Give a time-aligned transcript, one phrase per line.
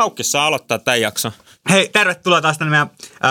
[0.00, 1.32] Haukki saa aloittaa tämän jakson.
[1.70, 2.90] Hei, tervetuloa taas tänne meidän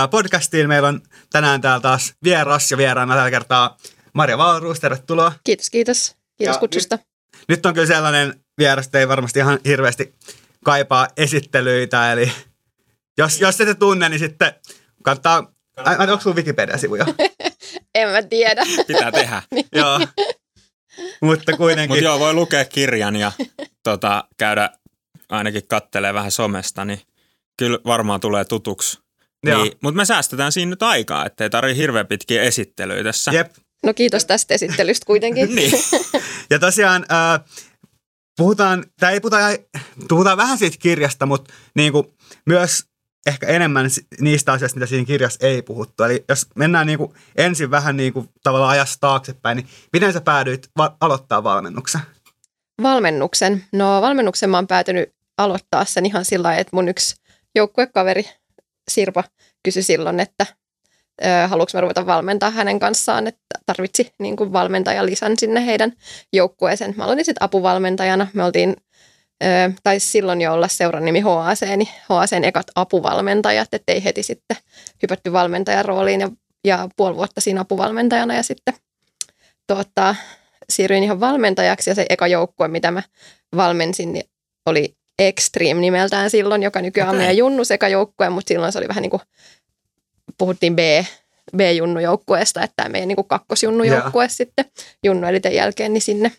[0.09, 0.67] podcastiin.
[0.67, 3.77] Meillä on tänään täällä taas vieras ja vieraana tällä kertaa
[4.13, 4.79] Maria Valruus.
[4.79, 5.31] Tervetuloa.
[5.43, 6.15] Kiitos, kiitos.
[6.37, 6.95] Kiitos ja kutsusta.
[6.95, 10.15] Nyt, nyt on kyllä sellainen vieras, että ei varmasti ihan hirveästi
[10.63, 12.11] kaipaa esittelyitä.
[12.11, 12.31] Eli
[13.17, 14.53] jos, jos ette tunne, niin sitten
[15.03, 15.51] kannattaa...
[15.77, 17.05] Ai, onko sinulla Wikipedia-sivuja?
[17.95, 18.63] en mä tiedä.
[18.87, 19.41] Pitää tehdä.
[19.51, 19.65] niin.
[19.71, 19.99] joo.
[21.21, 21.89] Mutta kuitenkin.
[21.89, 23.31] Mutta joo, voi lukea kirjan ja
[23.83, 24.69] tota, käydä
[25.29, 27.01] ainakin kattelee vähän somesta, niin
[27.57, 28.99] kyllä varmaan tulee tutuksi.
[29.45, 33.31] Niin, mutta me säästetään siinä nyt aikaa, ettei tarvi hirveän pitkiä esittelyitä tässä.
[33.31, 33.51] Jep.
[33.85, 35.49] No kiitos tästä esittelystä kuitenkin.
[35.55, 35.71] niin.
[36.49, 37.49] Ja tosiaan äh,
[38.37, 39.37] puhutaan, tai ei puhuta,
[40.09, 42.07] puhutaan vähän siitä kirjasta, mutta niin kuin
[42.45, 42.85] myös
[43.27, 43.89] ehkä enemmän
[44.19, 46.03] niistä asioista, mitä siinä kirjassa ei puhuttu.
[46.03, 50.21] Eli jos mennään niin kuin ensin vähän niin kuin tavallaan ajassa taaksepäin, niin miten sä
[50.21, 52.01] päädyit va- aloittaa valmennuksen?
[52.81, 53.65] Valmennuksen?
[53.73, 57.15] No valmennuksen mä oon päätynyt aloittaa sen ihan sillä lailla, että mun yksi
[57.55, 58.29] joukkuekaveri
[58.91, 59.23] Sirpa
[59.63, 60.45] kysyi silloin, että
[61.47, 65.93] haluanko mä ruveta valmentaa hänen kanssaan, että tarvitsi niin kuin valmentajan lisän sinne heidän
[66.33, 66.93] joukkueeseen.
[66.97, 68.27] Mä aloitin sitten apuvalmentajana.
[68.33, 68.75] Me oltiin,
[69.43, 74.57] ö, taisi silloin jo olla seuran nimi HAC, niin HACn ekat apuvalmentajat, ettei heti sitten
[75.01, 76.29] hypätty valmentajan rooliin ja,
[76.65, 78.73] ja puoli vuotta siinä apuvalmentajana ja sitten
[79.67, 80.15] tuota,
[80.69, 83.03] siirryin ihan valmentajaksi ja se eka joukkue, mitä mä
[83.55, 84.29] valmensin, niin
[84.65, 87.15] oli Extreme nimeltään silloin, joka nykyään okay.
[87.15, 89.21] on meidän Junnu sekä joukkue, mutta silloin se oli vähän niin kuin,
[90.37, 90.79] puhuttiin B,
[91.57, 94.31] B-junnujoukkueesta, että tämä meidän niin kakkosjunnujoukkue yeah.
[94.31, 94.65] sitten
[95.03, 96.31] Junnu eliten jälkeen, niin sinne.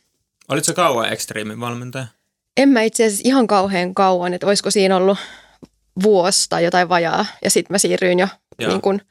[0.48, 2.06] Olitko se kauan Extremein valmentaja?
[2.56, 5.18] En mä itse asiassa ihan kauhean kauan, että olisiko siinä ollut
[6.02, 9.02] vuosi tai jotain vajaa, ja sitten mä siirryin jo niin kuin,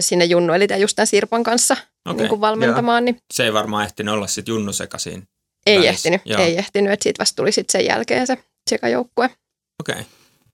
[0.00, 2.16] sinne Junnu eliten just tämän Sirpan kanssa okay.
[2.16, 3.04] niin kuin valmentamaan.
[3.04, 3.18] Niin...
[3.34, 5.28] Se ei varmaan ehtinyt olla sitten Junnu sekaisin.
[5.66, 5.90] Ei välissä.
[5.90, 6.42] ehtinyt, Joo.
[6.42, 8.38] ei ehtinyt, että siitä vasta tuli sitten sen jälkeen se
[8.70, 9.30] sekajoukkue.
[9.80, 9.92] Okei.
[9.92, 10.04] Okay.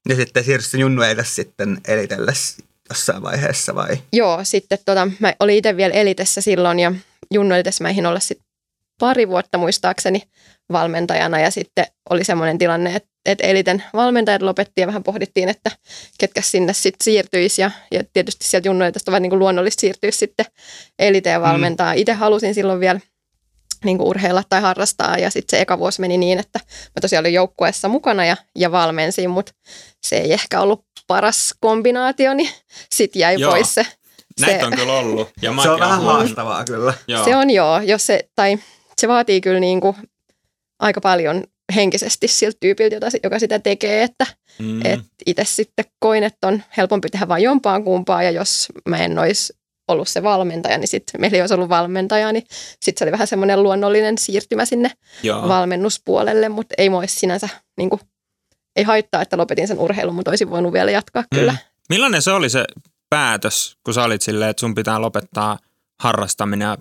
[0.09, 2.56] Ja sitten siirryi Junnu sitten elitelles
[2.88, 3.99] jossain vaiheessa vai?
[4.12, 6.93] Joo, sitten tota, mä olin itse vielä elitessä silloin ja
[7.34, 8.47] Junnu elitessä mä olla sitten
[9.00, 10.22] pari vuotta muistaakseni
[10.72, 15.71] valmentajana ja sitten oli semmoinen tilanne, että, että eliten valmentajat lopetti ja vähän pohdittiin, että
[16.19, 20.10] ketkä sinne sitten siirtyisi ja, ja tietysti sieltä Junnu elitessä vähän niin kuin luonnollista siirtyä
[20.10, 20.47] sitten
[20.99, 21.94] eliteen valmentaa.
[21.94, 21.99] Mm.
[21.99, 23.00] Itse halusin silloin vielä
[23.84, 25.19] niin kuin urheilla tai harrastaa.
[25.19, 28.72] Ja sitten se eka vuosi meni niin, että mä tosiaan olin joukkueessa mukana ja, ja
[28.72, 29.53] valmensin, mutta
[30.06, 32.50] se ei ehkä ollut paras kombinaatio, niin
[32.94, 33.53] sitten jäi joo.
[33.53, 33.87] pois se.
[34.41, 35.28] Näitä se, on kyllä ollut.
[35.42, 36.94] Ja se on vähän haastavaa kyllä.
[37.09, 37.25] Joo.
[37.25, 38.59] Se on joo, jos se, tai
[39.00, 39.97] se vaatii kyllä niin kuin
[40.78, 41.44] aika paljon
[41.75, 44.26] henkisesti siltä tyypiltä, jota, joka sitä tekee, että
[44.58, 44.87] mm.
[44.87, 49.19] et itse sitten koin, että on helpompi tehdä vain jompaan kumpaan, ja jos mä en
[49.19, 49.53] olisi
[49.89, 52.45] ollut se valmentaja, niin sitten meillä ei olisi ollut valmentaja, niin
[52.81, 54.91] sitten se oli vähän semmoinen luonnollinen siirtymä sinne
[55.23, 55.49] Joo.
[55.49, 58.01] valmennuspuolelle, mutta ei mua sinänsä, niin kuin,
[58.77, 61.39] ei haittaa, että lopetin sen urheilun, mutta olisin voinut vielä jatkaa mm.
[61.39, 61.57] kyllä.
[61.89, 62.65] Millainen se oli se
[63.11, 65.59] päätös, kun sä olit silleen, että sun pitää lopettaa
[66.01, 66.79] harrastaminen ja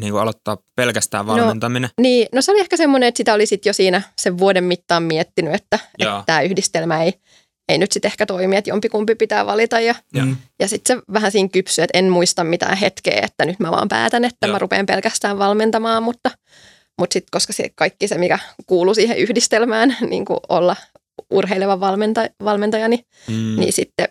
[0.00, 1.90] niin kuin aloittaa pelkästään no, valmentaminen?
[1.98, 4.64] No, niin, no se oli ehkä semmoinen, että sitä oli sitten jo siinä sen vuoden
[4.64, 7.12] mittaan miettinyt, että, että tämä yhdistelmä ei,
[7.68, 9.80] ei nyt sitten ehkä toimi, että jompikumpi pitää valita.
[9.80, 10.26] Ja, ja.
[10.60, 13.88] ja sitten se vähän siinä kypsy, että en muista mitään hetkeä, että nyt mä vaan
[13.88, 14.52] päätän, että ja.
[14.52, 16.30] mä rupean pelkästään valmentamaan, mutta,
[16.98, 20.76] mutta sitten koska se kaikki se, mikä kuuluu siihen yhdistelmään, niin kuin olla
[21.30, 23.56] urheileva valmentaja, valmentaja niin, mm.
[23.60, 24.08] niin sitten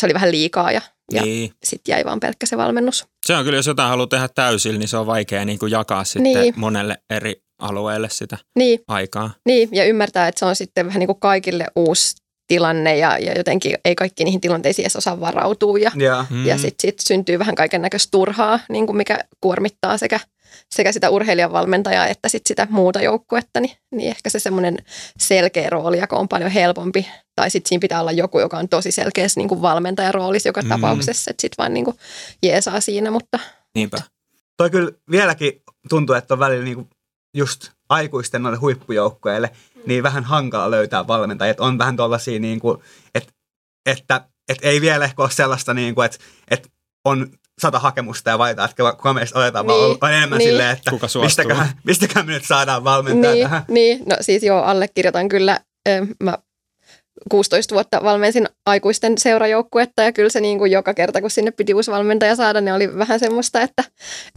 [0.00, 0.80] se oli vähän liikaa ja,
[1.12, 1.52] ja niin.
[1.64, 3.06] sitten jäi vaan pelkkä se valmennus.
[3.26, 6.04] Se on kyllä, jos jotain haluaa tehdä täysillä, niin se on vaikea niin kuin jakaa
[6.04, 6.54] sitten niin.
[6.56, 8.80] monelle eri alueelle sitä niin.
[8.88, 9.30] aikaa.
[9.46, 12.21] Niin, ja ymmärtää, että se on sitten vähän niin kuin kaikille uusi
[12.52, 16.24] tilanne ja, ja jotenkin ei kaikki niihin tilanteisiin edes osaa varautua ja, ja.
[16.30, 16.46] Mm.
[16.46, 20.20] ja sitten sit syntyy vähän kaiken näköistä turhaa, niin kuin mikä kuormittaa sekä,
[20.70, 24.78] sekä sitä urheilijan valmentajaa että sit sitä muuta joukkuetta, niin, niin ehkä se semmoinen
[25.18, 28.92] selkeä rooli, joka on paljon helpompi, tai sitten siinä pitää olla joku, joka on tosi
[28.92, 30.68] selkeässä niin kuin valmentajan roolissa joka mm.
[30.68, 31.96] tapauksessa, että sitten vaan niin kuin
[32.42, 33.38] jeesaa siinä, mutta...
[33.74, 34.02] Niinpä.
[34.56, 36.88] Toi kyllä vieläkin tuntuu, että on välillä niin kuin
[37.34, 39.50] just aikuisten noille huippujoukkueille
[39.86, 41.50] niin vähän hankala löytää valmentajia.
[41.50, 42.78] Että on vähän tuollaisia, niin kuin,
[43.14, 43.32] että,
[43.86, 46.18] että, että ei vielä ehkä ole sellaista, niin kuin, että,
[46.50, 46.68] että
[47.04, 47.28] on
[47.60, 50.50] sata hakemusta ja valitaan, että kuka meistä otetaan, niin, vaan enemmän niin.
[50.50, 53.64] silleen, että Kuka mistäkään, mistäkään me nyt saadaan valmentaa niin, tähän.
[53.68, 55.60] Niin, no siis joo, allekirjoitan kyllä.
[56.22, 56.38] Mä
[57.30, 61.74] 16 vuotta valmensin aikuisten seurajoukkuetta ja kyllä se niin kuin joka kerta, kun sinne piti
[61.74, 63.84] uusi valmentaja saada, niin oli vähän semmoista, että,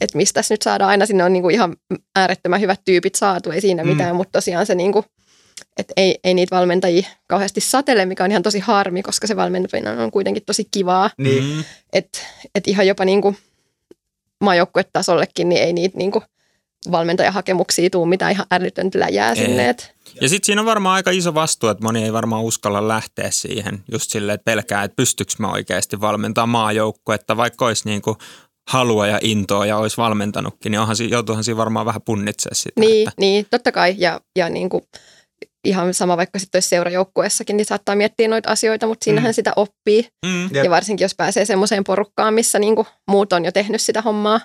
[0.01, 0.89] että mistä nyt saadaan.
[0.89, 1.75] Aina sinne on niin kuin ihan
[2.15, 3.89] äärettömän hyvät tyypit saatu, ei siinä mm.
[3.89, 5.05] mitään, mutta tosiaan se niin kuin,
[5.77, 9.99] että ei, ei niitä valmentajia kauheasti satele, mikä on ihan tosi harmi, koska se valmentaminen
[9.99, 11.09] on kuitenkin tosi kivaa.
[11.17, 11.43] Niin.
[11.43, 11.63] Mm.
[11.93, 12.19] Että
[12.55, 13.37] et ihan jopa niin kuin
[14.43, 16.23] maajoukkuetasollekin, niin ei niitä niin kuin
[16.91, 19.69] valmentajahakemuksia tuu mitään ihan älytöntä läjää sinne.
[19.69, 19.95] Et.
[20.21, 23.83] Ja sitten siinä on varmaan aika iso vastuu, että moni ei varmaan uskalla lähteä siihen
[23.91, 28.17] just silleen, että pelkää, että pystyykö mä oikeasti valmentaa maajoukkuetta, vaikka olisi niin kuin
[28.69, 32.79] halua ja intoa ja olisi valmentanutkin, niin onhan, joutuuhan siinä varmaan vähän punnitsemaan sitä.
[32.79, 33.21] Niin, että.
[33.21, 33.95] niin totta kai.
[33.97, 34.83] Ja, ja niin kuin,
[35.65, 39.33] ihan sama vaikka sitten olisi seurajoukkueessakin, niin saattaa miettiä noita asioita, mutta siinähän mm.
[39.33, 40.07] sitä oppii.
[40.25, 40.55] Mm.
[40.63, 44.39] Ja varsinkin jos pääsee semmoiseen porukkaan, missä niin kuin muut on jo tehnyt sitä hommaa,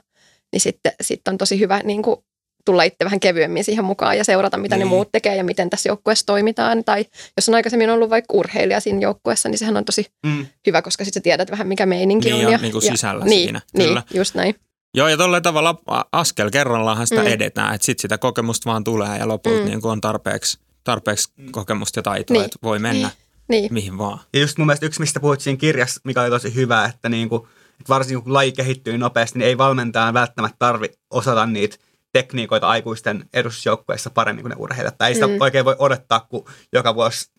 [0.53, 2.17] niin sitten sit on tosi hyvä niin kuin
[2.65, 4.85] tulla itse vähän kevyemmin siihen mukaan ja seurata, mitä niin.
[4.85, 6.85] ne muut tekee ja miten tässä joukkueessa toimitaan.
[6.85, 7.07] Tai
[7.37, 10.47] jos on aikaisemmin ollut vaikka urheilija siinä joukkueessa, niin sehän on tosi mm.
[10.67, 12.53] hyvä, koska sitten tiedät vähän, mikä meininki niin, on.
[12.53, 13.61] Ja, niin kuin ja, sisällä niin, siinä.
[13.77, 14.03] Niin, kyllä.
[14.15, 14.55] just näin.
[14.95, 15.75] Joo, ja tuolla tavalla
[16.13, 17.27] askel kerrallaanhan sitä mm.
[17.27, 19.67] edetään, että sitten sitä kokemusta vaan tulee ja lopulta mm.
[19.67, 22.45] niin on tarpeeksi, tarpeeksi kokemusta ja taitoa, niin.
[22.45, 23.11] että voi mennä
[23.49, 23.63] niin.
[23.63, 23.75] niin.
[23.75, 24.21] mihin vaan.
[24.33, 27.29] Ja just mun mielestä yksi, mistä puhut siinä kirjassa, mikä oli tosi hyvä, että, niin
[27.29, 27.43] kuin,
[27.81, 31.77] että varsinkin kun laji kehittyy nopeasti, niin ei valmentajan välttämättä tarvi osata niitä
[32.13, 34.99] tekniikoita aikuisten edustusjoukkueissa paremmin kuin ne urheilijat.
[34.99, 35.41] Tai ei sitä mm.
[35.41, 37.31] oikein voi odottaa, kun joka vuosi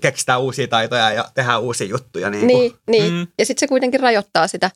[0.00, 2.30] keksitään uusia taitoja ja tehdään uusia juttuja.
[2.30, 3.12] Niin, niin, niin.
[3.12, 3.26] Mm.
[3.38, 4.70] ja sitten se kuitenkin rajoittaa sitä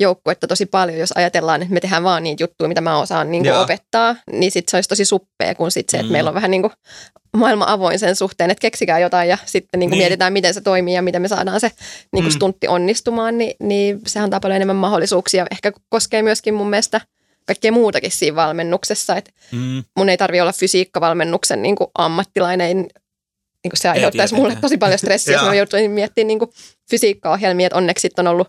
[0.00, 3.42] joukkuetta tosi paljon, jos ajatellaan, että me tehdään vaan niitä juttuja, mitä mä osaan niin
[3.42, 6.12] kuin opettaa, niin sitten se olisi tosi suppea kuin sit se, että mm.
[6.12, 6.72] meillä on vähän niin kuin
[7.36, 10.04] maailma avoin sen suhteen, että keksikää jotain ja sitten niin kuin niin.
[10.04, 11.70] mietitään, miten se toimii ja miten me saadaan se
[12.12, 12.36] niin kuin mm.
[12.36, 15.46] stuntti onnistumaan, niin, niin se antaa paljon enemmän mahdollisuuksia.
[15.50, 17.00] Ehkä koskee myöskin mun mielestä–
[17.48, 19.16] kaikkea muutakin siinä valmennuksessa.
[19.16, 19.84] Et mm.
[19.96, 22.86] Mun ei tarvi olla fysiikkavalmennuksen niin kuin ammattilainen.
[23.64, 26.50] Niin kuin se aiheuttaisi mulle tosi paljon stressiä, jos mä joutuisin miettimään niin kuin
[26.90, 27.66] fysiikkaohjelmia.
[27.66, 28.48] Että onneksi on ollut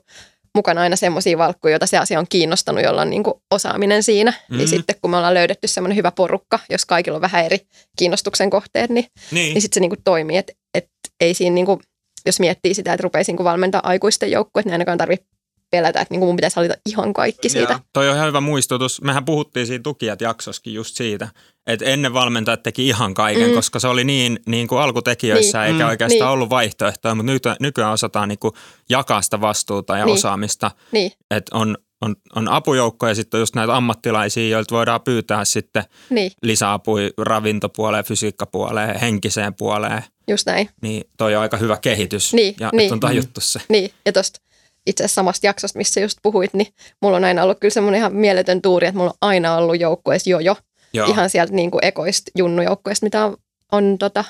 [0.55, 4.33] mukana aina semmoisia valkkuja, joita se asia on kiinnostanut, jolla on niin kuin osaaminen siinä.
[4.49, 4.57] Mm.
[4.57, 7.59] Niin sitten kun me ollaan löydetty semmoinen hyvä porukka, jos kaikilla on vähän eri
[7.97, 9.53] kiinnostuksen kohteet, niin, niin.
[9.53, 10.37] niin sitten se niin kuin toimii.
[10.37, 10.89] Että et
[11.19, 11.79] ei siinä, niin kuin,
[12.25, 15.25] jos miettii sitä, että rupeaisin valmentaa aikuisten joukkueet, niin ainakaan tarvitse
[15.71, 17.73] pelätä, että niin kuin mun pitäisi valita ihan kaikki siitä.
[17.73, 19.01] Ja, toi on ihan hyvä muistutus.
[19.01, 21.27] Mehän puhuttiin siinä tukijat jaksoskin just siitä,
[21.69, 23.55] että ennen valmentajat teki ihan kaiken, mm.
[23.55, 25.73] koska se oli niin, niin kuin alkutekijöissä niin.
[25.73, 25.89] eikä mm.
[25.89, 26.33] oikeastaan niin.
[26.33, 28.53] ollut vaihtoehtoja, mutta nyt, nykyään osataan niin kuin
[28.89, 30.13] jakaa sitä vastuuta ja niin.
[30.13, 30.71] osaamista.
[30.91, 31.11] Niin.
[31.31, 35.83] Että on, on, on apujoukkoja ja sitten on just näitä ammattilaisia, joilta voidaan pyytää sitten
[36.09, 36.31] niin.
[36.43, 40.03] lisäapui ravintopuoleen, fysiikkapuoleen, henkiseen puoleen.
[40.27, 40.69] Just näin.
[40.81, 42.93] Niin toi on aika hyvä kehitys niin, ja niin.
[42.93, 43.61] on tajuttu se.
[43.69, 44.39] Niin, ja tosta
[44.85, 46.67] itse asiassa samasta jaksosta, missä just puhuit, niin
[47.01, 50.29] mulla on aina ollut kyllä semmoinen ihan mieletön tuuri, että mulla on aina ollut joukkueessa
[50.29, 50.55] jojo.
[50.93, 51.07] Joo.
[51.07, 53.37] Ihan sieltä niin kuin ekoista junnujoukkueesta, mitä on,
[53.71, 54.23] on tota,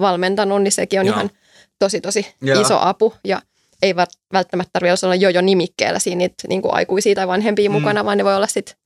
[0.00, 1.14] valmentanut, niin sekin on Joo.
[1.14, 1.30] ihan
[1.78, 2.60] tosi tosi Joo.
[2.60, 3.14] iso apu.
[3.24, 3.42] Ja
[3.82, 3.96] ei
[4.32, 7.72] välttämättä tarvitse olla jojo nimikkeellä siinä niitä niin kuin aikuisia tai vanhempia mm.
[7.72, 8.76] mukana, vaan ne voi olla sitten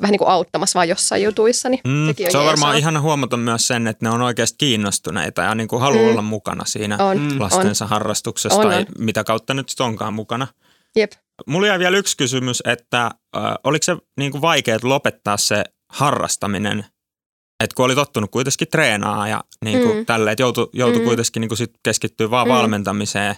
[0.00, 1.68] vähän niin kuin auttamassa vaan jossain jutuissa.
[1.68, 5.42] Niin mm, on se on varmaan ihan huomata myös sen, että ne on oikeasti kiinnostuneita
[5.42, 6.10] ja niin kuin haluaa mm.
[6.10, 7.88] olla mukana siinä on, lastensa on.
[7.88, 8.86] harrastuksessa on, tai on.
[8.98, 10.46] mitä kautta nyt sitten onkaan mukana.
[10.96, 11.12] Jep.
[11.46, 16.84] Mulla jäi vielä yksi kysymys, että äh, oliko se niin kuin vaikea lopettaa se harrastaminen,
[17.64, 20.06] että kun oli tottunut kuitenkin treenaa ja niin kuin mm.
[20.06, 21.06] tälleen, että joutui, joutui mm.
[21.06, 22.54] kuitenkin niin kuin sit keskittyä vaan mm.
[22.54, 23.34] valmentamiseen.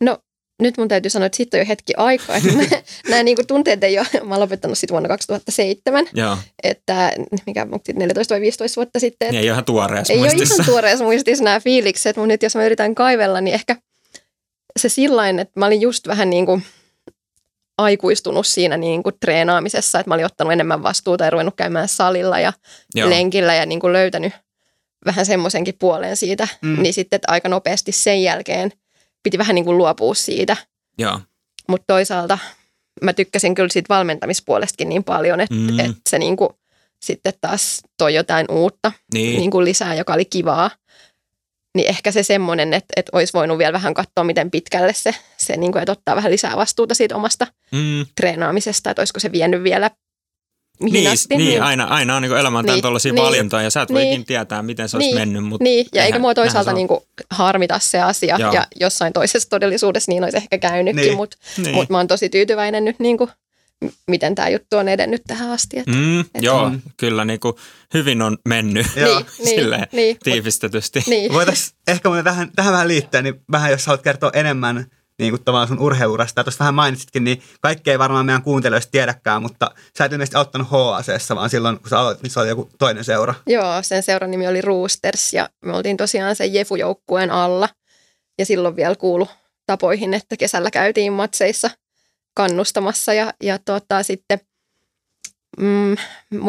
[0.00, 0.18] No
[0.62, 2.36] nyt mun täytyy sanoa, että siitä on jo hetki aikaa.
[2.36, 2.52] Että
[3.10, 6.06] nämä niin tunteet ei ole, mä oon lopettanut sitten vuonna 2007.
[6.14, 6.36] Joo.
[6.62, 7.12] Että
[7.46, 9.26] mikä 14 vai 15 vuotta sitten.
[9.28, 10.54] Että ei ole ihan tuoreessa ei muistissa.
[10.54, 13.76] Ei ole ihan tuoreessa muistissa nämä fiilikset, mutta nyt jos mä yritän kaivella, niin ehkä
[14.80, 16.64] se sillain, että mä olin just vähän niin kuin
[17.82, 22.38] aikuistunut siinä niin kuin treenaamisessa, että mä olin ottanut enemmän vastuuta ja ruvennut käymään salilla
[22.38, 22.52] ja
[22.94, 23.10] Joo.
[23.10, 24.32] lenkillä ja niin kuin löytänyt
[25.06, 26.82] vähän semmoisenkin puoleen siitä, mm.
[26.82, 28.72] niin sitten että aika nopeasti sen jälkeen
[29.22, 30.56] piti vähän niin kuin luopua siitä.
[31.68, 32.38] Mutta toisaalta
[33.02, 35.80] mä tykkäsin kyllä siitä valmentamispuolestakin niin paljon, että, mm.
[35.80, 36.50] että se niin kuin
[37.02, 39.38] sitten taas toi jotain uutta niin.
[39.38, 40.70] Niin kuin lisää, joka oli kivaa.
[41.74, 45.56] Niin ehkä se semmoinen, että, että olisi voinut vielä vähän katsoa, miten pitkälle se, se
[45.56, 48.06] niin kuin, että ottaa vähän lisää vastuuta siitä omasta mm.
[48.16, 49.90] treenaamisesta, että olisiko se vienyt vielä
[50.82, 51.36] mihin niin, asti.
[51.36, 54.08] Niin, niin, aina, aina on niin elämä niin, tuollaisia niin, valintoja ja sä et niin,
[54.08, 55.44] voikin tietää, miten se niin, olisi mennyt.
[55.44, 57.00] Mutta niin, ja eikä mua toisaalta niin kuin
[57.30, 58.52] harmita se asia Joo.
[58.52, 61.74] ja jossain toisessa todellisuudessa niin olisi ehkä käynytkin, niin, mutta niin.
[61.74, 63.30] mut mä oon tosi tyytyväinen nyt niin kuin
[64.06, 65.78] miten tämä juttu on edennyt tähän asti.
[65.78, 66.80] Että, mm, että joo, mm.
[66.96, 67.54] kyllä niin kuin
[67.94, 71.02] hyvin on mennyt niin, silleen niin, tiivistetysti.
[71.06, 71.32] Niin.
[71.32, 74.86] Voitaisiin ehkä tähän, tähän vähän liittää, niin vähän jos haluat kertoa enemmän
[75.18, 76.44] niin kuin tavallaan sun urheilurasta.
[76.44, 80.68] Tuossa vähän mainitsitkin, niin kaikki ei varmaan meidän kuuntelijoista tiedäkään, mutta sä et ilmeisesti auttanut
[80.70, 83.34] HACssa, vaan silloin kun sä aloitit, niin se oli joku toinen seura.
[83.46, 87.68] Joo, sen seuran nimi oli Roosters ja me oltiin tosiaan sen Jefu-joukkueen alla.
[88.38, 89.28] Ja silloin vielä kuulu
[89.66, 91.70] tapoihin, että kesällä käytiin matseissa
[92.34, 94.40] kannustamassa ja, ja tota, sitten
[95.58, 95.96] mm,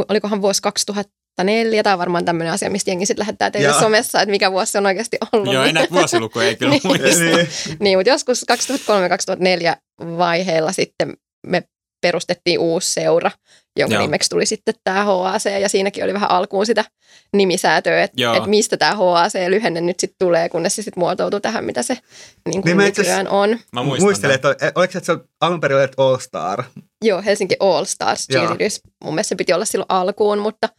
[0.09, 1.83] olikohan vuosi 2000 2004.
[1.83, 3.79] Tämä on varmaan tämmöinen asia, mistä jengi sitten lähettää teille Joo.
[3.79, 5.53] somessa, että mikä vuosi se on oikeasti ollut.
[5.53, 7.07] Joo, ei näitä vuosilukuja ei kyllä muista.
[7.07, 7.47] niin,
[7.79, 11.13] niin mutta joskus 2003-2004 vaiheella sitten
[11.47, 11.63] me
[12.03, 13.31] perustettiin uusi seura,
[13.79, 14.01] jonka Joo.
[14.01, 16.85] nimeksi tuli sitten tämä HAC, ja siinäkin oli vähän alkuun sitä
[17.33, 21.83] nimisäätöä, että et mistä tämä HAC-lyhenne nyt sitten tulee, kunnes se sitten muotoutui tähän, mitä
[21.83, 22.01] se niin
[22.45, 23.59] Niin kuin mä itse nykyään on.
[23.73, 26.17] Mä muistan Muistelen, että ol- oliko se, että se oli alun perin oli, että All
[26.17, 26.63] Star.
[27.05, 28.39] Joo, Helsinki All Stars Joo.
[28.39, 28.81] Cheerleaders.
[29.03, 30.69] Mun mielestä se piti olla silloin alkuun, mutta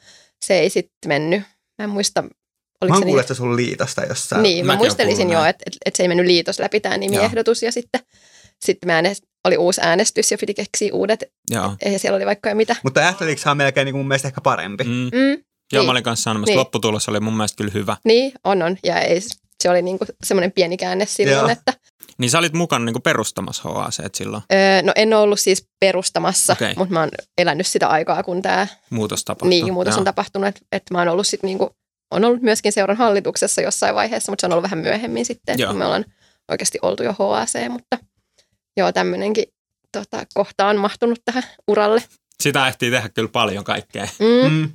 [0.45, 1.43] se ei sitten mennyt.
[1.79, 2.29] Mä en muista, Mä
[2.81, 3.21] oliko oon se kuullut, niin.
[3.21, 4.43] että se sun liitosta jossain.
[4.43, 7.63] Niin, mä oon muistelisin jo, että, että, että se ei mennyt liitos läpi tämä nimiehdotus
[7.63, 8.01] ja sitten,
[8.65, 11.77] sitten mä äänest, oli uusi äänestys ja piti keksiä uudet Joo.
[11.85, 12.77] ja siellä oli vaikka jo mitä.
[12.83, 14.85] Mutta Athletic's on melkein niin kuin mun mielestä ehkä parempi.
[14.85, 14.91] Mm.
[14.91, 15.11] Mm,
[15.73, 15.85] Joo, Niin.
[15.87, 16.59] mä olin kanssa sanomassa, Niin.
[16.59, 17.97] lopputulos oli mun mielestä kyllä hyvä.
[18.05, 18.77] niin, on on.
[18.85, 19.21] Ja ei,
[19.63, 21.49] se oli niinku semmoinen pieni käänne silloin, Joo.
[21.49, 21.73] että
[22.19, 24.43] Niin sä olit mukana niin perustamassa HAC silloin.
[24.53, 26.75] öö, no en ole ollut siis perustamassa, Okei.
[26.77, 29.49] mutta mä oon elänyt sitä aikaa, kun tämä Muutos tapahtui.
[29.49, 29.99] niin, muutos Joo.
[29.99, 30.49] on tapahtunut.
[30.49, 31.71] Että et mä oon ollut sitten niinku,
[32.11, 35.71] on ollut myöskin seuran hallituksessa jossain vaiheessa, mutta se on ollut vähän myöhemmin sitten, Joo.
[35.71, 36.05] kun me ollaan
[36.51, 37.99] oikeasti oltu jo HAC, mutta
[38.77, 39.45] joo, tämmöinenkin
[39.93, 42.03] tota, kohta on mahtunut tähän uralle.
[42.43, 44.09] Sitä ehtii tehdä kyllä paljon kaikkea.
[44.19, 44.53] Mm.
[44.53, 44.71] Mm.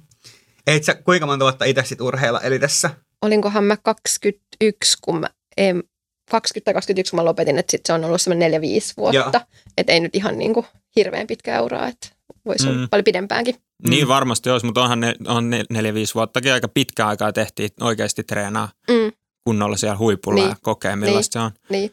[0.67, 2.89] Eit sä kuinka monta vuotta itse sit urheilla elitessä?
[3.21, 5.27] Olinkohan mä 21, kun mä,
[5.57, 5.83] en,
[6.31, 8.63] 20 tai 21, kun mä lopetin, että sit se on ollut semmoinen 4-5
[8.97, 9.41] vuotta.
[9.77, 10.65] Että ei nyt ihan niinku
[10.95, 12.07] hirveän pitkä uraa, että
[12.45, 12.89] voisi olla Mm.
[12.89, 13.55] paljon pidempäänkin.
[13.87, 18.23] Niin varmasti olisi, mutta onhan ne, on ne, neljä-viisi vuottakin aika pitkä aikaa tehtiin oikeasti
[18.23, 19.11] treenaa Mm,
[19.43, 20.49] kunnolla siellä huipulla Niin.
[20.49, 21.51] ja kokea millaista se on.
[21.69, 21.91] niin,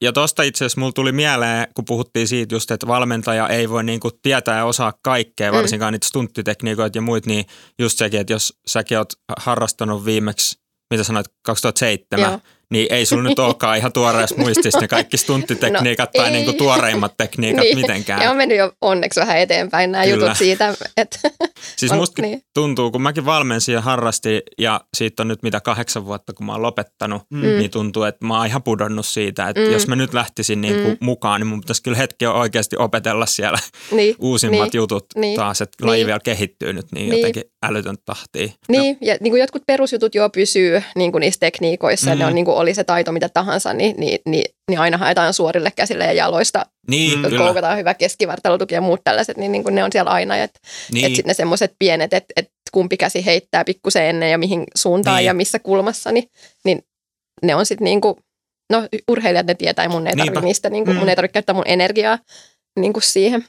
[0.00, 3.84] Ja tosta itse asiassa mulla tuli mieleen, kun puhuttiin siitä just, että valmentaja ei voi
[3.84, 5.56] niinku tietää ja osaa kaikkea, Mm.
[5.56, 7.44] varsinkaan niitä stunttitekniikoita ja muit, niin
[7.78, 10.58] just sekin, että jos säkin oot harrastanut viimeksi,
[10.90, 12.40] mitä sanoit, 2007, Joo.
[12.72, 16.32] Niin ei sulla nyt olekaan ihan tuoreessa muistissa ne kaikki stunttitekniikat No, tai ei.
[16.32, 17.78] niinku tuoreimmat tekniikat Niin.
[17.78, 18.22] mitenkään.
[18.22, 20.24] Ja on mennyt jo onneksi vähän eteenpäin nämä Kyllä.
[20.24, 21.18] jutut siitä, että
[21.76, 22.40] Siis on- musta niin.
[22.54, 26.52] tuntuu, kun mäkin valmensin ja harrastin ja siitä on nyt mitä kahdeksan vuotta, kun mä
[26.52, 27.38] oon lopettanut, Mm.
[27.38, 27.46] mm.
[27.58, 29.66] niin tuntuu, että mä oon ihan pudonnut siitä, että Mm.
[29.66, 29.72] mm.
[29.72, 30.96] jos mä nyt lähtisin niin kuin Mm.
[31.00, 33.58] mukaan, niin mun pitäisi kyllä hetki oikeasti opetella siellä
[33.90, 36.06] niin, uusimmat niin, jutut niin, taas, että laji niin.
[36.06, 37.18] vielä kehittyy nyt niin, Niin.
[37.20, 38.52] jotenkin älytön tahtiin.
[38.68, 42.14] Niin, ja niin kuin jotkut perusjutut jo pysyy niin kuin niissä tekniikoissa, mm.
[42.16, 42.18] Mm.
[42.18, 45.34] ne on niin kuin oli se taito mitä tahansa, niin, niin, niin, niin aina haetaan
[45.34, 47.38] suorille käsille ja jaloista, Niin, kyllä.
[47.38, 50.36] koukataan hyvä keskivartalotuki ja muut tällaiset, niin, niin kuin ne on siellä aina.
[50.36, 50.60] Et,
[50.92, 51.04] niin.
[51.06, 55.16] et sitten ne semmoiset pienet, että et kumpi käsi heittää pikkusen ennen ja mihin suuntaan
[55.16, 55.26] Niin.
[55.26, 56.30] ja missä kulmassa, niin,
[56.64, 56.82] niin
[57.42, 58.14] ne on sitten niin kuin,
[58.72, 60.98] no urheilijat ne tietää ja mun ei tarvitse niistä, niin kuin, Mm.
[61.00, 62.18] mun ei tarvitse käyttää mun energiaa
[62.78, 63.44] niin kuin siihen.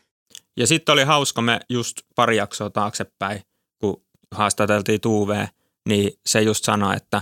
[0.60, 3.42] ja sitten oli hauska, me just pari jaksoa taaksepäin,
[3.82, 4.04] kun
[4.36, 5.48] haastateltiin Tuuveen,
[5.90, 7.22] niin se just sanoi, että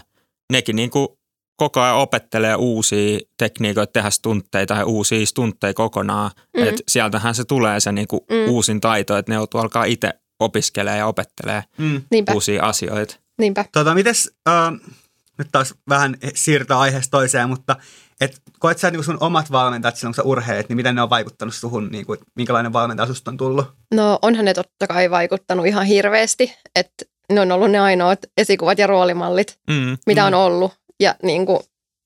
[0.51, 1.07] nekin niin kuin
[1.57, 6.31] koko ajan opettelee uusia tekniikoita, tehdä stuntteja tai uusia stuntteja kokonaan.
[6.57, 6.63] Mm.
[6.63, 8.49] Et sieltähän se tulee se niin kuin Mm.
[8.51, 12.01] uusin taito, että ne joutuu alkaa itse opiskelemaan ja opettelee Mm.
[12.11, 13.15] Niinpä, uusia asioita.
[13.39, 13.65] niinpä.
[13.71, 14.71] Tota, mites, äh,
[15.37, 17.75] nyt taas vähän siirtää aiheesta toiseen, mutta
[18.21, 21.09] et, koet sä niin sun omat valmentajat silloin, kun sä urheilet, niin miten ne on
[21.09, 23.65] vaikuttanut suhun, niin kuin, minkälainen valmentaja susta on tullut?
[23.93, 28.79] No onhan ne totta kai vaikuttanut ihan hirveästi, että ne on ollut ne ainoat esikuvat
[28.79, 29.97] ja roolimallit, Mm.
[30.07, 30.27] mitä Mm.
[30.27, 30.73] on ollut.
[30.99, 31.59] Ja niin kuin,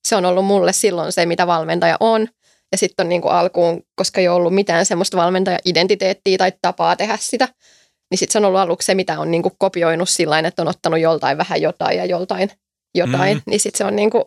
[0.07, 2.27] se on ollut mulle silloin se, mitä valmentaja on.
[2.71, 6.95] Ja sitten on niin kuin alkuun, koska ei ole ollut mitään semmoista valmentaja-identiteettiä tai tapaa
[6.95, 7.47] tehdä sitä,
[8.11, 10.67] niin sitten se on ollut aluksi se, mitä on niin kuin kopioinut sillä että on
[10.67, 12.51] ottanut joltain vähän jotain ja joltain
[12.95, 13.37] jotain.
[13.37, 13.43] Mm.
[13.45, 14.23] Niin sitten se on niin kuin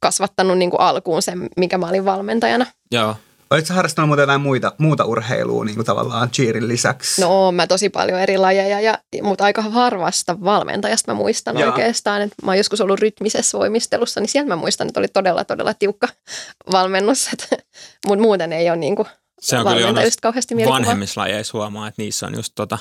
[0.00, 2.66] kasvattanut niin kuin alkuun sen, mikä mä olin valmentajana.
[2.92, 3.16] Joo.
[3.50, 7.20] Oletko sä harrastanut muuten jotain muita, muuta urheilua niin kuin tavallaan cheerin lisäksi?
[7.20, 11.70] No oon mä tosi paljon eri lajeja, ja, mutta aika harvasta valmentajasta mä muistan Joo.
[11.70, 12.22] oikeastaan.
[12.22, 15.74] Että mä oon joskus ollut rytmisessä voimistelussa, niin sieltä mä muistan, että oli todella, todella
[15.74, 16.08] tiukka
[16.72, 17.28] valmennus.
[18.06, 19.06] Mutta muuten ei ole niinku
[19.40, 22.78] Se on kyllä kauheasti vanhemmissa lajeissa huomaa, että niissä on just tota,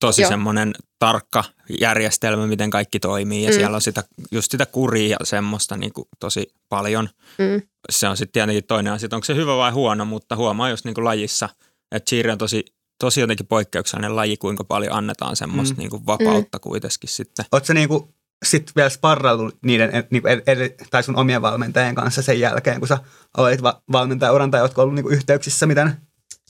[0.00, 0.28] tosi Joo.
[0.28, 1.44] semmoinen tarkka
[1.80, 3.42] järjestelmä, miten kaikki toimii.
[3.42, 3.54] Ja Mm.
[3.54, 3.58] mm.
[3.58, 7.08] siellä on sitä, just sitä kuria ja semmoista niin kuin tosi paljon.
[7.38, 7.62] Mm.
[7.90, 10.84] Se on sitten tietenkin toinen asia, että onko se hyvä vai huono, mutta huomaa just
[10.84, 11.48] niin kuin lajissa,
[11.92, 12.64] että cheer on tosi,
[13.00, 15.78] tosi jotenkin poikkeuksellinen laji, kuinka paljon annetaan semmoista Mm.
[15.78, 16.62] niin kuin vapautta mm.
[16.62, 17.44] kuitenkin sitten.
[17.52, 18.14] Oletko sä niinku
[18.44, 22.88] sit vielä sparraillut niiden, niinku, ed, ed, tai sun omien valmentajien kanssa sen jälkeen, kun
[22.88, 22.98] sä
[23.36, 25.96] aloit va- valmentajauran, tai ootko ollut niinku yhteyksissä, miten?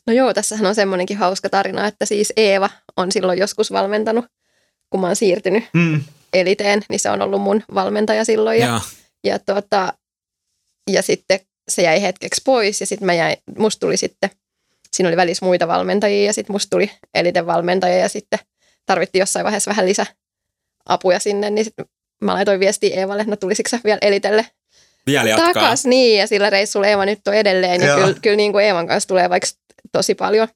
[0.06, 4.24] No joo, tässähän on semmoinenkin hauska tarina, että siis Eeva on silloin joskus valmentanut,
[4.90, 6.00] kun mä oon siirtynyt Mm.
[6.32, 8.60] eliteen, niin se on ollut mun valmentaja silloin.
[8.60, 8.80] Ja, Joo.
[9.24, 9.92] ja, tota,
[10.90, 14.30] ja sitten se jäi hetkeksi pois ja sitten mä jäin, musta tuli sitten,
[14.92, 18.38] siinä oli välissä muita valmentajia ja sitten musta tuli eliten valmentaja ja sitten
[18.86, 21.86] tarvittiin jossain vaiheessa vähän lisäapuja sinne, niin sitten
[22.20, 24.46] mä laitoin viestiä Eevalle, että no tulisitko sä vielä elitelle
[25.06, 25.52] Vielä jatkaa.
[25.52, 28.86] takas, niin ja sillä reissulla Eeva nyt on edelleen ja kyllä, kyllä niin kuin Eevan
[28.86, 29.48] kanssa tulee vaikka
[29.92, 30.48] tosi paljon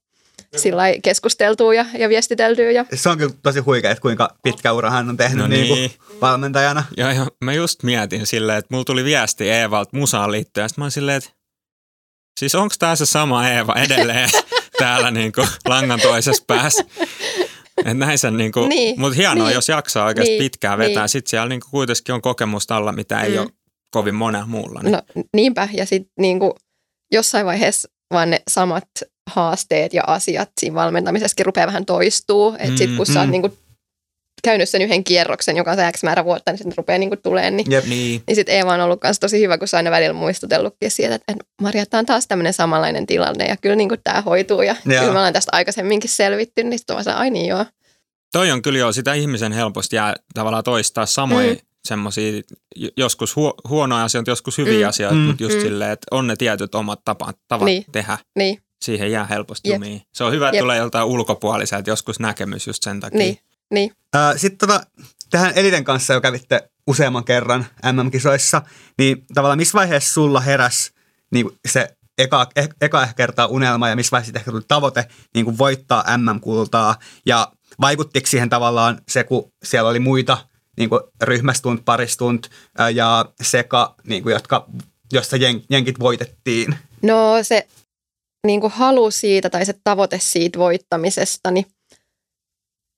[0.56, 4.72] sillä lailla keskusteltua ja, ja viestiteltyä ja Se on kyllä tosi huikea, että kuinka pitkä
[4.72, 5.92] ura hän on tehnyt No niinku niin.
[6.20, 6.84] valmentajana.
[6.96, 10.82] Ja, ja mä just mietin silleen, että mulla tuli viesti Eevalta musaan liittyen, ja sitten
[10.82, 11.30] mä olin silleen, että
[12.40, 14.30] siis onko tämä se sama Eeva edelleen?
[14.78, 16.84] täällä niin kuin langan toisessa päässä.
[17.84, 21.02] Et näin sen niinku, Niin, mutta hienoa, niin, jos jaksaa oikeasti niin, pitkään vetää.
[21.02, 21.08] niin.
[21.08, 23.38] Sitten siellä niinku kuitenkin on kokemusta alla, mitä ei Mm.
[23.38, 23.48] ole
[23.90, 24.80] kovin monella muulla.
[24.82, 24.92] Niin.
[24.92, 25.02] No
[25.34, 26.56] niinpä, ja sitten niinku,
[27.12, 28.88] jossain vaiheessa vaan ne samat
[29.28, 32.54] haasteet ja asiat siinä valmentamisessakin rupeaa vähän toistuu.
[32.58, 33.32] Että sitten kun sä oot Mm.
[33.32, 33.58] niinku
[34.44, 37.56] käynyt sen yhden kierroksen, joka on se X määrä vuotta, niin sitten rupeaa niinku tulemaan.
[37.56, 37.84] Niin, Jep.
[37.84, 38.22] Niin.
[38.26, 41.32] niin sitten Eeva on ollut myös tosi hyvä, kun sä aina välillä muistutellutkin siitä, että
[41.32, 44.98] että Maria, tämä on taas tämmöinen samanlainen tilanne ja kyllä niinku tämä hoituu ja Joo.
[45.00, 47.64] kyllä me ollaan tästä aikaisemminkin selvitty, niin sitten vaan ai niin joo.
[48.32, 51.52] Toi on kyllä jo sitä ihmisen helposti jää tavallaan toistaa samoja Mm.
[51.54, 51.60] mm.
[51.84, 52.42] semmoisia,
[52.96, 54.88] joskus huo, huonoja asioita, joskus hyviä Mm.
[54.88, 55.20] asioita, Mm.
[55.20, 55.62] mutta just Mm.
[55.62, 57.84] silleen, että on ne tietyt omat tapat, tavat Niin.
[57.92, 58.18] tehdä.
[58.38, 59.74] Niin, Siihen jää helposti Jep.
[59.74, 60.02] jumiin.
[60.14, 60.62] Se on hyvä, että Jep.
[60.62, 63.18] tulee joltain ulkopuoliselta joskus näkemys just sen takia.
[63.18, 63.38] niin,
[63.70, 63.92] niin.
[64.36, 64.86] Sitten tota,
[65.30, 68.62] tähän Eliten kanssa jo kävitte useamman kerran MM-kisoissa,
[68.98, 70.92] niin tavallaan missä vaiheessa sulla heräs
[71.30, 75.58] niin se eka, eh, eka kertaa unelma ja missä vaiheessa ehkä tuli tavoite niin kuin
[75.58, 80.38] voittaa MM-kultaa ja vaikuttiko siihen tavallaan se, kun siellä oli muita
[80.76, 82.50] niin kuin ryhmästunt, paristunt
[82.94, 84.66] ja seka, niin kuin, jotka,
[85.12, 86.74] jossa jen, jenkit voitettiin.
[87.02, 87.66] No se
[88.46, 91.66] niin kuin halu siitä tai se tavoite siitä voittamisesta, niin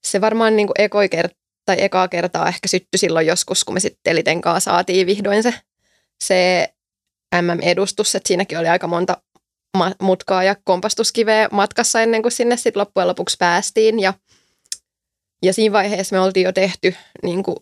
[0.07, 3.81] se varmaan niin kuin ekoi kert- tai ekaa kertaa ehkä syttyi silloin joskus, kun me
[3.81, 5.55] sitten Eliten kanssa saatiin vihdoin se,
[6.25, 6.69] se
[7.43, 9.17] MM-edustus, että siinäkin oli aika monta
[10.01, 14.01] mutkaa ja kompastuskiveä matkassa ennen kuin sinne sitten loppujen lopuksi päästiin.
[14.01, 14.15] Ja,
[15.43, 17.57] ja siinä vaiheessa me oltiin jo tehty niin kuin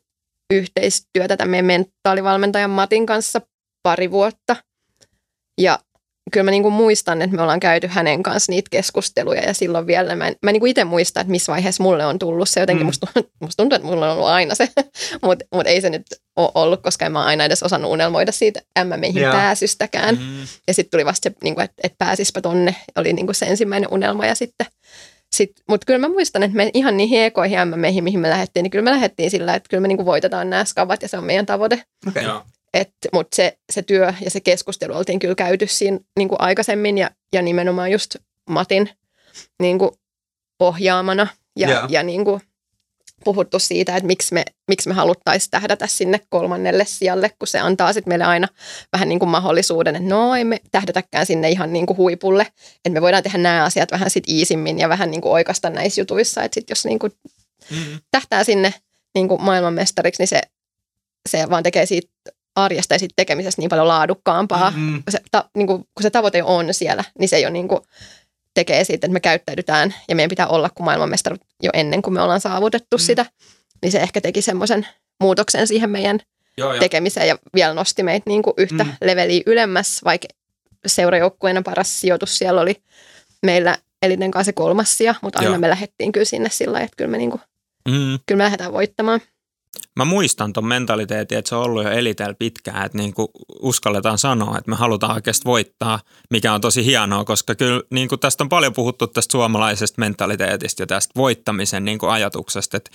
[0.53, 3.41] yhteistyötä tämän meidän mentaalivalmentajan Matin kanssa
[3.83, 4.57] pari vuotta.
[5.61, 5.79] Ja
[6.33, 10.17] kyllä mä niinku muistan, että me ollaan käyty hänen kanssa niitä keskusteluja ja silloin vielä
[10.17, 12.61] mä, en, mä niinku itse muistan, että missä vaiheessa mulle on tullut se.
[12.61, 12.87] Jotenkin Mm.
[12.87, 13.07] musta,
[13.41, 14.69] musta tuntuu, että mulla on ollut aina se,
[15.25, 16.07] mutta mut ei se nyt
[16.37, 19.33] ole ollut, koska en mä aina edes osannut unelmoida siitä MMihin Joo.
[19.33, 20.15] pääsystäkään.
[20.15, 20.41] Mm.
[20.69, 24.27] Ja sitten tuli vasta se, niinku, että et pääsispä tonne, oli niinku se ensimmäinen unelma
[24.27, 24.67] ja sitten
[25.37, 28.71] sit, mutta kyllä mä muistan, että me ihan niihin ekoihin MMihin, mihin me lähdettiin, niin
[28.71, 31.47] kyllä me lähdettiin sillä, että kyllä me niinku voitetaan nämä skavat ja se on meidän
[31.47, 31.83] tavoite.
[32.09, 32.25] Okay.
[33.13, 37.11] Mutta se, se työ ja se keskustelu oltiin kyllä käyty siinä niin kuin aikaisemmin ja,
[37.33, 38.17] ja nimenomaan just
[38.51, 38.91] Matin
[39.61, 39.91] niin kuin
[40.61, 41.27] ohjaamana
[41.57, 41.87] ja, Joo.
[41.89, 42.41] ja niin kuin
[43.25, 47.93] puhuttu siitä, että miksi me, miksi me haluttaisiin tähdätä sinne kolmannelle sijalle, kun se antaa
[47.93, 48.49] sitten meille aina
[48.93, 52.91] vähän niin kuin mahdollisuuden, että no ei me tähdätäkään sinne ihan niin kuin huipulle, että
[52.91, 56.43] me voidaan tehdä nämä asiat vähän sitten iisimmin ja vähän niin kuin oikasta näissä jutuissa,
[56.43, 57.13] että sitten jos niin kuin
[57.71, 57.99] Mm.
[58.11, 58.75] tähtää sinne
[59.15, 60.41] niin kuin maailmanmestariksi, niin se,
[61.29, 62.11] se vaan tekee siitä
[62.65, 64.71] arjesta ja siitä tekemisestä niin paljon laadukkaampaa.
[64.71, 64.81] Mm.
[64.81, 67.81] Mm, Se, ta, niin kuin, kun se tavoite on siellä, niin se jo niin kuin
[68.55, 72.23] tekee siitä, että me käyttäydytään ja meidän pitää olla kuin maailmanmestarit jo ennen kuin me
[72.23, 73.01] ollaan saavutettu Mm.
[73.01, 73.27] sitä.
[73.83, 74.87] Niin se ehkä teki semmoisen
[75.21, 76.19] muutoksen siihen meidän
[76.57, 78.93] Joo, ja tekemiseen ja vielä nosti meitä niin kuin yhtä Mm.
[79.03, 80.29] leveliä ylemmäs, vaikka
[80.87, 82.83] seurajoukkueena paras sijoitus siellä oli
[83.47, 85.59] meillä Eliten kanssa se kolmas sija, mutta aina Joo.
[85.59, 87.41] me lähdettiin kyllä sinne sillä lailla, että kyllä me, niin kuin,
[87.89, 88.19] mm.
[88.27, 89.21] kyllä me lähdetään voittamaan.
[89.97, 93.31] Mä muistan ton mentaliteetin, että se on ollut jo elitel pitkään, että niinku
[93.63, 96.01] uskalletaan sanoa, että me halutaan oikeasti voittaa,
[96.31, 100.87] mikä on tosi hienoa, koska kyllä niinku tästä on paljon puhuttu tästä suomalaisesta mentaliteetista ja
[100.87, 102.91] tästä voittamisen niinku ajatuksesta, että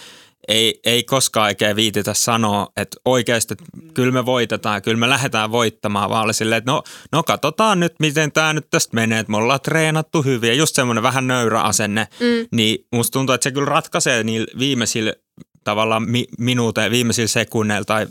[0.48, 5.52] ei, ei koskaan oikein viititä sanoa, että oikeasti, että kyllä me voitetaan, kyllä me lähdetään
[5.52, 9.32] voittamaan, vaan oli silleen, että no, no katsotaan nyt, miten tämä nyt tästä menee, että
[9.32, 12.48] me ollaan treenattu hyvin ja just semmoinen vähän nöyrä asenne, Mm.
[12.52, 15.14] niin musta tuntuu, että se kyllä ratkaisee niillä viimeisillä
[15.64, 18.08] tavallaan mi- minuuteilla, viimeisillä sekunneilla tai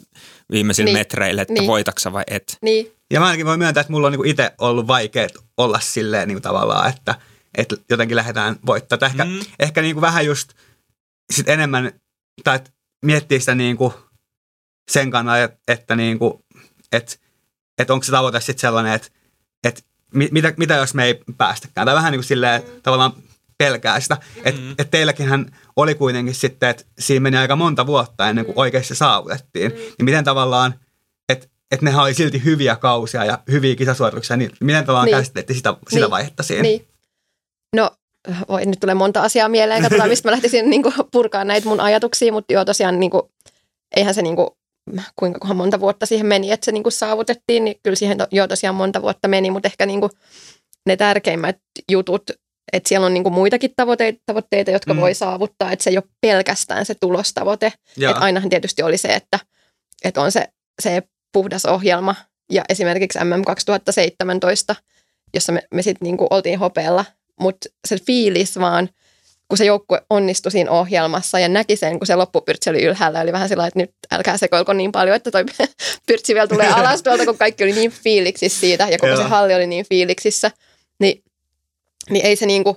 [0.51, 0.99] viimeisillä niin.
[0.99, 1.67] Metreillä, että niin.
[1.67, 2.59] Voitaksa vai et.
[2.63, 6.29] Niin, Ja mä ainakin voin myöntää, että mulla on niinku itse ollut vaikea olla silleen
[6.29, 7.15] niinku tavallaan, että,
[7.59, 8.99] että jotenkin lähdetään voittaa.
[8.99, 9.31] Tai Ehkä, Mm.
[9.31, 9.41] mm.
[9.61, 10.53] ehkä niinku vähän just
[11.33, 11.93] sit enemmän,
[12.45, 12.71] tai että
[13.05, 13.95] miettii sitä niinku
[14.91, 16.45] sen kannalta, että, että, niinku,
[16.93, 17.15] että,
[17.79, 19.09] että onko se tavoite sitten sellainen, että,
[19.65, 19.83] että
[20.15, 21.87] mi- mitä, mitä jos me ei päästäkään.
[21.87, 23.13] Tai vähän niin kuin silleen tavallaan
[23.59, 24.17] pelkää sitä.
[24.45, 24.75] Että Mm.
[24.79, 28.95] et teilläkinhän oli kuitenkin sitten, että siinä meni aika monta vuotta ennen kuin oikeasti se
[28.95, 29.73] saavutettiin.
[29.73, 30.75] Niin miten tavallaan,
[31.29, 35.13] että että nehän oli silti hyviä kausia ja hyviä kisasuorituksia, niin miten tavallaan niin.
[35.15, 35.21] Niin.
[35.21, 36.11] käsittelitte sitä, sitä Niin.
[36.11, 36.63] vaihetta siinä?
[36.63, 36.89] niin.
[37.77, 37.91] No,
[38.49, 39.83] voi, nyt tulee monta asiaa mieleen.
[39.83, 43.23] Katsotaan, mistä mä lähtisin niin kuin, purkaa näitä mun ajatuksia, mutta joo, tosiaan niin kuin,
[43.97, 44.49] eihän se niin kuin,
[45.17, 48.27] kuinka kohan monta vuotta siihen meni, että se niin kuin saavutettiin, niin kyllä siihen to,
[48.31, 50.13] joo tosiaan monta vuotta meni, mutta ehkä niin kuin,
[50.87, 51.59] ne tärkeimmät
[51.91, 52.23] jutut,
[52.73, 55.01] että siellä on niin kuin muitakin tavoitteita, tavoitteita jotka Mm.
[55.01, 57.73] voi saavuttaa, että se ei ole pelkästään se tulostavoite,
[58.11, 59.39] että ainahan tietysti oli se, että,
[60.05, 60.49] että on se,
[60.83, 62.15] se puhdas ohjelma
[62.53, 64.77] ja esimerkiksi MM 2017,
[65.35, 67.05] jossa me, me sitten niinku oltiin hopealla,
[67.41, 68.89] mutta se fiilis vaan,
[69.49, 73.33] kun se joukkue onnistui siinä ohjelmassa ja näki sen, kun se loppupyrtsi oli ylhäällä, oli
[73.33, 75.45] vähän sillä että nyt älkää sekoilko niin paljon, että toi
[76.07, 79.17] pyrtsi vielä tulee alas tuolta, kun kaikki oli niin fiiliksissä siitä ja koko Joo.
[79.17, 80.51] se halli oli niin fiiliksissä,
[81.01, 81.23] niin,
[82.11, 82.77] niin ei se niinku,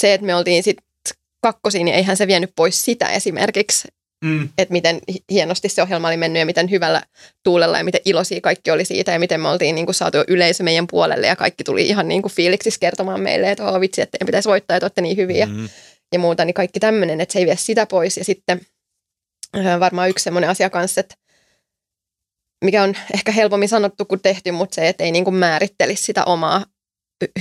[0.00, 0.84] se, että me oltiin sitten
[1.40, 3.88] kakkosiin, niin eihän se vienyt pois sitä esimerkiksi,
[4.24, 4.48] Mm.
[4.58, 5.00] että miten
[5.30, 7.02] hienosti se ohjelma oli mennyt ja miten hyvällä
[7.44, 10.62] tuulella ja miten iloisia kaikki oli siitä ja miten me oltiin niin kuin saatu yleisö
[10.62, 14.18] meidän puolelle ja kaikki tuli ihan niin kuin fiiliksissä kertomaan meille, että oh, vitsi, että
[14.26, 15.68] pitäisi voittaa, että olette niin hyviä Mm.
[16.12, 18.16] ja muuta, niin kaikki tämmöinen, että se ei vie sitä pois.
[18.16, 18.60] Ja sitten
[19.56, 21.14] äh, varmaan yksi semmoinen asia kanssa, että
[22.64, 26.24] mikä on ehkä helpommin sanottu kuin tehty, mutta se, että ei niin kuin määrittelisi sitä
[26.24, 26.64] omaa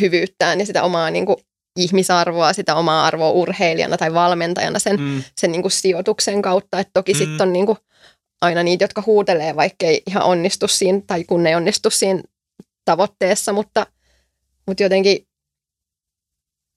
[0.01, 1.37] hyvyyttään ja sitä omaa niin kuin
[1.77, 5.23] ihmisarvoa, sitä omaa arvoa urheilijana tai valmentajana sen, Mm.
[5.37, 6.79] sen niin kuin sijoituksen kautta.
[6.79, 7.17] Että toki mm.
[7.17, 7.77] sitten on niin kuin
[8.41, 12.23] aina niitä, jotka huutelee, vaikka ei ihan onnistu siinä tai kun ei onnistu siinä
[12.85, 13.87] tavoitteessa, mutta,
[14.67, 15.27] mutta jotenkin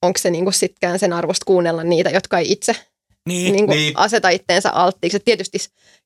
[0.02, 2.76] onko se niin kuin sitkään sen arvosta kuunnella niitä, jotka ei itse
[3.28, 3.52] Niin.
[3.52, 3.92] niin kuin niin.
[3.96, 5.16] aseta itteensä alttiiksi.
[5.16, 5.58] Et tietysti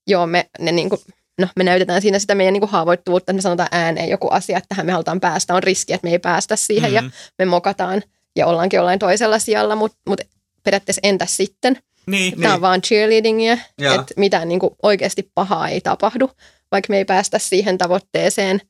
[0.07, 1.00] joo, me, ne niin kuin,
[1.40, 4.59] no, me näytetään siinä sitä meidän niin kuin haavoittuvuutta, että me sanotaan ääneen joku asia,
[4.59, 6.94] että tähän me halutaan päästä, on riski, että me ei päästä siihen mm.
[6.94, 7.11] ja Mm.
[7.38, 8.03] me mokataan
[8.37, 10.20] ja ollaankin jollain toisella sijalla, mutta mut
[10.64, 11.79] periaatteessa entäs sitten?
[12.07, 12.33] Niin.
[12.33, 12.55] Tämä Niin.
[12.55, 16.31] on vaan cheerleadingia, että mitään niin kuin oikeasti pahaa ei tapahdu,
[16.73, 18.61] vaikka me ei päästä siihen tavoitteeseen.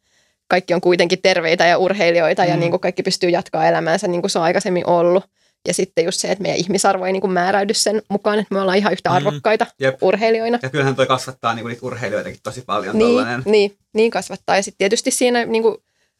[0.48, 2.48] Kaikki on kuitenkin terveitä ja urheilijoita mm.
[2.48, 5.24] ja niin kuin kaikki pystyy jatkaa elämäänsä niin kuin se on aikaisemmin ollut.
[5.68, 8.60] Ja sitten just se, että meidän ihmisarvo ei niin kuin määräydy sen mukaan, että me
[8.60, 9.16] ollaan ihan yhtä Mm.
[9.16, 10.02] arvokkaita Jep.
[10.02, 10.58] urheilijoina.
[10.62, 14.56] Ja kyllähän toi kasvattaa niinku niitä urheilijoitakin tosi paljon Niin, niin, niin kasvattaa.
[14.56, 15.76] Ja sitten tietysti siinä niin kuin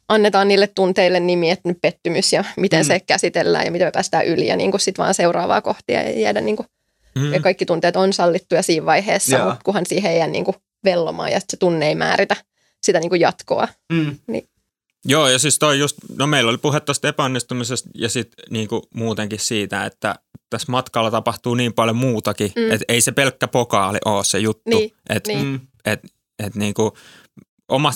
[0.09, 2.83] annetaan niille tunteille nimi, että nyt pettymys ja miten Mm.
[2.83, 2.87] mm.
[2.87, 6.19] se käsitellään ja miten me päästään yli ja niin kuin sit vaan seuraavaa kohtia ja
[6.19, 6.67] jäädä niin kuin,
[7.15, 7.33] Mm.
[7.33, 11.39] ja kaikki tunteet on sallittuja siinä vaiheessa, mutta kunhan siihen jää niin kuin vellomaan ja
[11.39, 12.35] se tunne ei määritä
[12.83, 13.67] sitä niin kuin jatkoa.
[13.93, 14.17] Mm.
[15.05, 19.39] Joo, ja siis toi just, no meillä oli puhe tuosta epäonnistumisesta ja sitten niinku muutenkin
[19.39, 20.15] siitä, että
[20.49, 22.71] tässä matkalla tapahtuu niin paljon muutakin, mm.
[22.71, 24.69] Että ei se pelkkä pokaali ole se juttu.
[24.69, 25.45] Niin, että niin.
[25.45, 25.59] Mm.
[25.85, 25.99] et,
[26.43, 26.97] et niinku,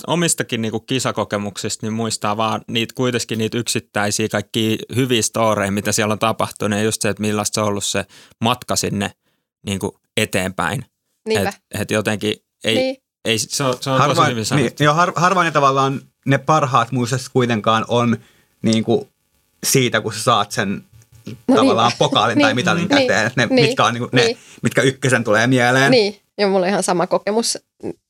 [0.07, 6.11] omistakin niinku kisakokemuksista niin muistaa vaan niitä kuitenkin niitä yksittäisiä kaikki hyviä storeja, mitä siellä
[6.11, 8.05] on tapahtunut ja just se, että millaista se on ollut se
[8.43, 9.11] matka sinne
[9.65, 10.85] niinku eteenpäin.
[11.27, 11.49] Niinpä.
[11.49, 12.97] Et, et jotenkin ei, niin.
[13.25, 14.75] ei se on, se on tosi Harvoin, hyvin sanottu.
[14.79, 18.17] niin, joo, har, harvoin ne tavallaan ne parhaat muistot kuitenkaan on
[18.61, 19.07] niin kuin
[19.63, 20.83] siitä, kun sä saat sen
[21.47, 21.97] No tavallaan niinpä.
[21.99, 23.31] pokaalin tai Niin, mitalin niin, käteen.
[23.35, 24.37] ne, niin, mitkä on niin kuin ne, niin.
[24.61, 25.91] mitkä ykkösen tulee mieleen.
[25.91, 27.57] Niin, ja mulla on ihan sama kokemus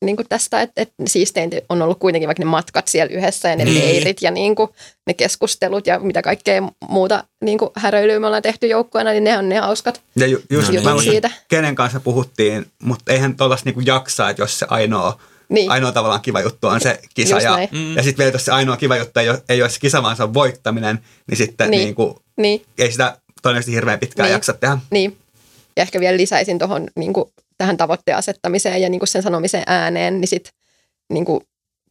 [0.04, 3.56] niin kuin tästä, että, että siisteintä on ollut kuitenkin vaikka ne matkat siellä yhdessä ja
[3.56, 3.78] ne Niin.
[3.84, 4.70] leirit ja niin kuin,
[5.06, 9.38] ne keskustelut ja mitä kaikkea muuta niin kuin häröilyä me ollaan tehty joukkueena, niin ne
[9.38, 11.02] on ne hauskat Ja ju, just, No niin.
[11.10, 11.30] siitä.
[11.48, 15.18] kenen kanssa puhuttiin, mutta eihän tuollaista niinku jaksaa, että jos se ainoa,
[15.50, 17.34] Niin, ainoa tavallaan kiva juttu on se kisa.
[17.34, 17.58] Just Ja.
[17.72, 17.96] Mm.
[17.96, 20.16] ja sitten vielä jos se ainoa kiva juttu ei ole, ei ole se kisa, vaan
[20.16, 20.98] se on voittaminen,
[21.30, 21.78] niin sitten Niin.
[21.78, 21.86] niin.
[21.86, 24.32] Niinku, niin, ei sitä todennäköisesti hirveän pitkään Niin.
[24.32, 24.78] jaksa tehdä.
[24.90, 25.16] niin.
[25.76, 29.64] Ja ehkä vielä lisäisin tuohon niin kuin, tähän tavoitteen asettamiseen ja niin kuin sen sanomiseen
[29.66, 30.50] ääneen, niin sit
[31.12, 31.40] niin kuin,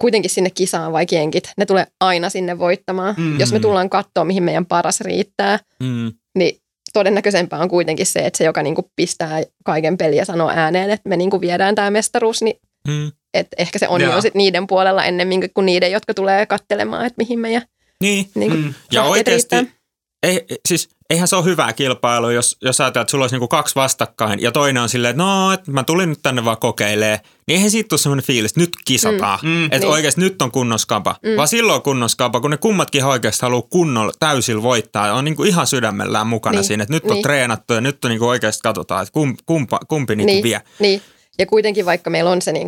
[0.01, 3.15] kuitenkin sinne kisaan vaikka jenkit, ne tulee aina sinne voittamaan.
[3.17, 3.39] Mm.
[3.39, 6.11] Jos me tullaan katsoa, mihin meidän paras riittää, Mm.
[6.37, 6.57] niin
[6.93, 10.89] todennäköisempää on kuitenkin se, että se, joka niin kuin pistää kaiken peliä ja sanoo ääneen,
[10.89, 13.11] että me niin kuin viedään tämä mestaruus, niin Mm.
[13.33, 14.13] Että ehkä se on Joo.
[14.15, 17.61] jo sit niiden puolella ennemmin kuin niiden, jotka tulee kattelemaan, että mihin meidän
[18.03, 18.73] Niin, niin kuin, Mm.
[18.91, 19.75] Ja oikeasti, riittää.
[20.23, 23.75] ei, siis eihän se ole hyvää kilpailua, jos, jos ajatellaan, että sulla olisi niinku kaksi
[23.75, 27.55] vastakkain ja toinen on silleen, että no, että mä tulin nyt tänne vaan kokeilee, niin
[27.55, 29.39] eihän siitä tule semmoinen fiilis, että nyt kisataan.
[29.43, 29.49] Mm.
[29.49, 29.65] Mm.
[29.65, 29.89] Että Niin.
[29.89, 31.15] oikeasti nyt on kunnoskapa.
[31.23, 31.35] Mm.
[31.37, 35.43] Vaan silloin on kunnoskapa, kun ne kummatkin oikeasti haluaa kunnolla täysillä voittaa ja on niinku
[35.43, 36.63] ihan sydämellään mukana Niin.
[36.63, 37.23] siinä, että nyt on Niin.
[37.23, 40.61] treenattu ja nyt on niinku oikeasti katsotaan, että kum, kumpa, kumpi niinku niin, vie.
[40.79, 41.01] Niin,
[41.39, 42.67] ja kuitenkin vaikka meillä on se niin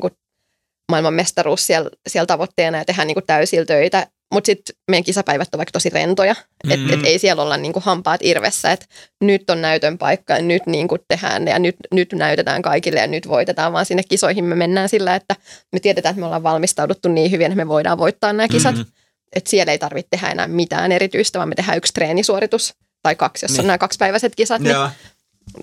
[0.91, 5.03] kuin maailman mestaruus siellä, siellä tavoitteena ja tehdään niin kuin täysillä töitä, mutta sitten meidän
[5.03, 6.71] kisapäivät on vaikka tosi rentoja, Mm.
[6.71, 8.85] että et ei siellä olla niin kuin hampaat irvessä, että
[9.21, 13.07] nyt on näytön paikka ja nyt niin kuin tehdään ja nyt, nyt näytetään kaikille ja
[13.07, 15.35] nyt voitetaan, vaan sinne kisoihin me mennään sillä, että
[15.73, 18.85] me tiedetään, että me ollaan valmistauduttu niin hyvin, että me voidaan voittaa nämä kisat, mm.
[19.35, 22.73] että siellä ei tarvitse tehdä enää mitään erityistä, vaan me tehdään yksi treenisuoritus
[23.03, 23.59] tai kaksi, jos Niin.
[23.59, 24.91] on nämä kaksipäiväiset kisat, niin ja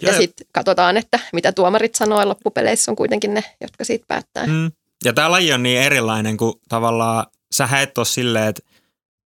[0.03, 0.17] Joo.
[0.17, 4.47] sitten katsotaan, että mitä tuomarit sanoo, ja loppupeleissä on kuitenkin ne, jotka siitä päättää.
[4.47, 4.73] Mm.
[5.05, 5.09] Mm.
[5.09, 8.63] Ja tämä laji on niin erilainen, kun tavallaan sä et ole silleen, että,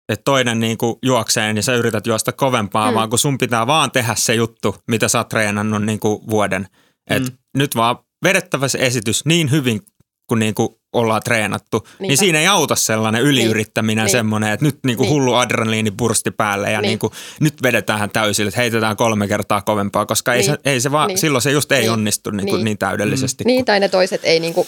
[0.09, 2.91] että toinen niin kuin juoksee, niin sä yrität juosta kovempaa, mm.
[2.93, 2.95] Mm.
[2.95, 6.67] vaan kun sun pitää vaan tehdä se juttu, mitä sä oot treenannut niin kuin vuoden.
[7.09, 7.37] Et Mm.
[7.57, 9.81] nyt vaan vedettävä se esitys niin hyvin,
[10.29, 12.15] kun niin kuin ollaan treenattu, niin Niinpä.
[12.19, 14.11] siinä ei auta sellainen yliyrittäminen Niin.
[14.11, 15.13] semmoinen, että nyt niin kuin Niin.
[15.13, 16.81] hullu adrenaliini pursti päälle ja niin.
[16.81, 16.89] Niin.
[16.89, 20.51] Niin kuin, nyt vedetään täysille, että heitetään kolme kertaa kovempaa, koska ei, Niin.
[20.51, 21.17] se, ei se vaan, Niin.
[21.17, 21.91] silloin se just ei Niin.
[21.91, 22.65] onnistu niin, kuin Niin.
[22.65, 23.43] niin täydellisesti.
[23.43, 24.67] Niin, tai ne toiset ei niinku,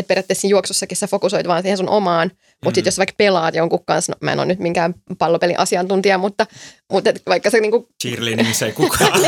[0.00, 2.74] että periaatteessa siinä juoksussakin sä fokusoit vaan siihen sun omaan, mutta Mm.
[2.74, 6.46] sitten jos vaikka pelaat jonkun kanssa, no mä en ole nyt minkään pallopelin asiantuntija, mutta,
[6.92, 9.20] mutta et vaikka se niinku, Cheerleadingissa ei kukaan.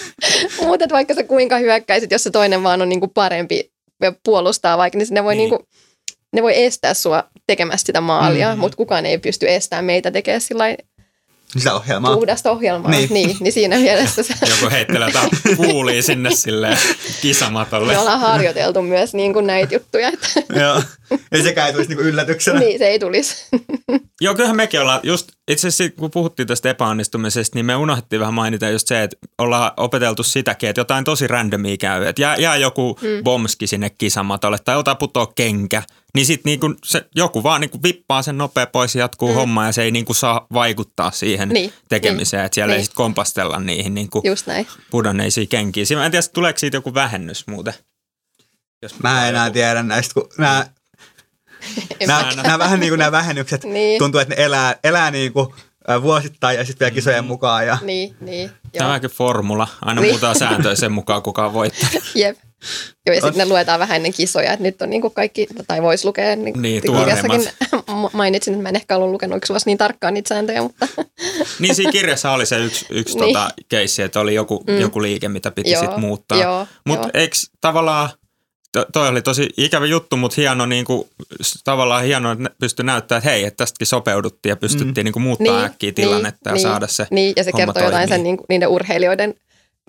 [0.66, 4.78] mutta et vaikka sä kuinka hyökkäisit, jos se toinen vaan on niinku parempi ja puolustaa
[4.78, 5.38] vaikka, niin ne voi, Niin.
[5.38, 5.50] niin.
[5.50, 5.68] niinku,
[6.32, 8.54] ne voi estää sua tekemästä sitä maalia, Mm.
[8.54, 8.60] mm.
[8.60, 10.64] mutta kukaan ei pysty estämään meitä tekemään sillä
[11.58, 12.14] Sitä ohjelmaa.
[12.16, 12.90] puhdasta ohjelmaa.
[12.90, 13.08] Niin.
[13.12, 13.26] Niin.
[13.28, 16.78] Niin, niin siinä mielessä se, Joku heittelee jotain kuulia sinne silleen
[17.22, 17.92] kisamatolle.
[17.92, 20.28] me ollaan harjoiteltu myös niin kuin näitä juttuja, että
[20.60, 20.82] Joo.
[21.32, 22.60] Ja sekään ei tulisi niinku yllätyksenä.
[22.60, 23.36] niin, se ei tulisi.
[24.20, 28.34] Joo, kyllähän mekin ollaan, just itse asiassa kun puhuttiin tästä epäonnistumisesta, niin me unohdettiin vähän
[28.34, 32.56] mainita just se, että ollaan opeteltu sitäkin, että jotain tosi randomia käy, että jää, jää
[32.56, 33.24] joku mm.
[33.24, 35.82] bomski sinne kisamatolle tai jotain putoo kenkä,
[36.14, 39.34] niin sitten niinku se, joku vaan niinku vippaa sen nopea pois ja jatkuu mm.
[39.34, 42.84] homma ja se ei niinku saa vaikuttaa siihen Niin, tekemiseen, niin, että siellä ei niin.
[42.84, 44.66] sitten kompastella niihin niinku Just näin.
[44.90, 45.86] pudonneisiin kenkiin.
[45.94, 47.74] Mä en tiedä, tuleeko siitä joku vähennys muuten.
[48.82, 50.66] Jos Mä en enää joku- tiedä näistä, kun nämä,
[52.42, 53.98] nämä, vähän niin kuin nämä vähennykset Niin.
[53.98, 55.46] tuntuu, että ne elää, elää niin kuin
[56.02, 57.66] vuosittain ja sitten vielä kisojen mukaan.
[57.66, 58.42] Ja, Niin, niin.
[58.74, 58.78] Joo.
[58.78, 59.68] Tämäkin formula.
[59.82, 60.12] Aina Niin.
[60.12, 62.02] muutaan sääntöjä sen mukaan, kuka on voittanut.
[62.14, 62.36] Jep.
[63.06, 65.82] Joo, ja sitten ne luetaan vähän ennen kisoja, että nyt on niin kuin kaikki, tai
[65.82, 67.48] voisi lukea, niin, Niin, kirjassakin
[68.12, 70.86] mainitsin, että mä en ehkä ollut lukenut yksi vuosi niin tarkkaan niitä sääntöjä, mutta
[71.58, 73.34] Niin siinä kirjassa oli se yksi, yksi Niin.
[73.34, 74.80] tota, keissi, että oli joku, mm.
[74.80, 76.38] joku liike, mitä piti sitten muuttaa.
[76.38, 77.10] joo, Mutta joo.
[77.14, 78.08] eikö tavallaan,
[78.72, 81.08] to, toi oli tosi ikävä juttu, mutta hieno niin kuin,
[81.64, 85.04] tavallaan hieno, että pystyi näyttämään, että hei, että tästäkin sopeuduttiin ja pystyttiin mm.
[85.04, 88.08] niin kuin muuttaa niin, äkkiä tilannetta niin, ja saada se Niin, ja se kertoo jotain
[88.08, 89.34] sen niin niiden urheilijoiden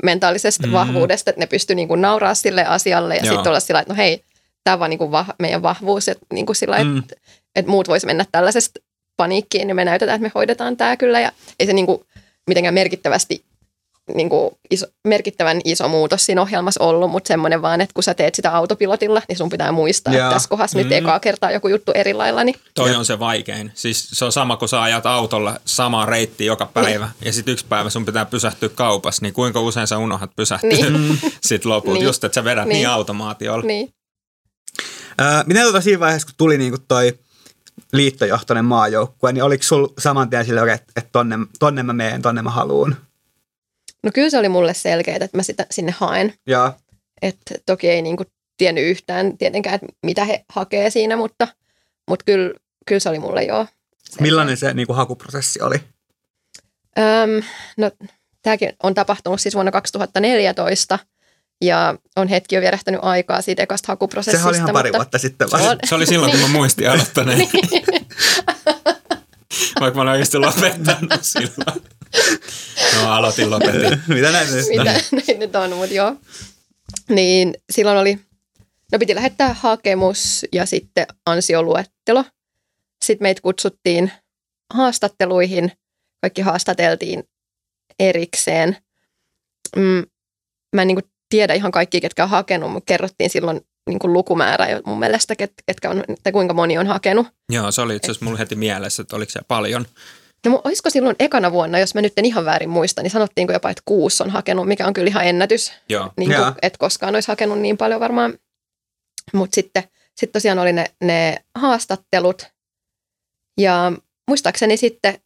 [0.03, 0.73] mentaalisesta Mm.
[0.73, 3.97] vahvuudesta, että ne pystyy niin kuin nauraa sille asialle ja sitten olla sillä että no
[3.97, 4.23] hei,
[4.63, 6.97] tämä on vaan niin kuin vah, meidän vahvuus, että, niin kuin sillä, Mm.
[6.97, 7.15] että,
[7.55, 8.79] että muut voisi mennä tällaisesta
[9.17, 12.01] paniikkiin, niin me näytetään, että me hoidetaan tämä kyllä ja ei se niin kuin
[12.47, 13.43] mitenkään merkittävästi
[14.15, 18.13] niin kuin iso, merkittävän iso muutos siinä ohjelmassa ollut, mutta semmoinen vaan, että kun sä
[18.13, 20.23] teet sitä autopilotilla, niin sun pitää muistaa, Joo.
[20.25, 20.83] että tässä kohdassa mm.
[20.83, 23.71] nyt ekaa kertaa joku juttu eri lailla, niin Toi on se vaikein.
[23.73, 27.65] Siis se on sama, kun sä ajat autolla samaa reittiä joka päivä ja sitten yksi
[27.69, 31.19] päivä sun pitää pysähtyä kaupassa, niin kuinka usein sä unohdat pysähtyä Niin.
[31.41, 31.99] sitten lopulta.
[31.99, 32.05] Niin.
[32.05, 32.89] Just, että sä vedät niin, niin Niin.
[32.89, 33.65] automaatiolla.
[33.65, 33.93] niin.
[35.17, 37.13] Ää, miten tota siinä vaiheessa, kun tuli niinku toi
[37.93, 42.41] liittojohtoinen maajoukkue, niin oliko sul saman tien sille, että, että tonne, tonne mä meen, tonne
[42.41, 42.95] mä haluun?
[44.03, 46.33] No kyllä se oli mulle selkeää, että mä sitä sinne haen.
[46.47, 46.73] Ja
[47.21, 48.23] että toki ei niinku
[48.57, 51.47] tiennyt yhtään tietenkään, että mitä he hakee siinä, mutta,
[52.09, 52.53] mutta kyllä,
[52.85, 53.67] kyllä se oli mulle joo.
[54.19, 55.75] millainen se niinku hakuprosessi oli?
[56.99, 57.43] Öm,
[57.77, 57.91] no,
[58.41, 60.99] tämäkin on tapahtunut siis vuonna 2014
[61.61, 64.37] ja on hetki jo vierähtänyt aikaa siitä ekasta hakuprosessista.
[64.37, 65.67] Sehän oli ihan pari mutta, vuotta sitten vai?
[65.67, 65.77] On.
[65.83, 67.39] Se oli silloin, kun mä muistin aloittaneen.
[69.79, 71.81] Vaikka mä olin oikeasti lopettanut silloin.
[72.95, 74.01] No aloitin, lopetin.
[74.15, 74.65] Mitä näin nyt?
[74.69, 76.15] mitä näin nyt on, mutta joo.
[77.09, 78.19] Niin silloin oli,
[78.91, 82.23] no piti lähettää hakemus ja sitten ansioluettelo.
[83.05, 84.11] Sitten meitä kutsuttiin
[84.73, 85.71] haastatteluihin.
[86.21, 87.23] Kaikki haastateltiin
[87.99, 88.77] erikseen.
[89.75, 90.03] Mm,
[90.75, 94.69] mä en niin tiedä ihan kaikki, ketkä on hakenut, mutta kerrottiin silloin niin kuin lukumäärä
[94.69, 97.27] jo mun mielestä, ket, ketkä on, tai kuinka moni on hakenut.
[97.49, 99.85] Joo, se oli itse asiassa mulla heti mielessä, että oliko se paljon.
[100.45, 103.69] No olisiko silloin ekana vuonna, jos mä nyt en ihan väärin muista, niin sanottiinko jopa,
[103.69, 105.73] että kuusi on hakenut, mikä on kyllä ihan ennätys.
[105.89, 106.11] Joo.
[106.17, 108.37] niin kuin, et koskaan olisi hakenut niin paljon varmaan.
[109.33, 109.83] Mutta sitten
[110.15, 112.47] sit tosiaan oli ne, ne haastattelut.
[113.59, 113.91] Ja
[114.27, 115.19] muistaakseni sitten,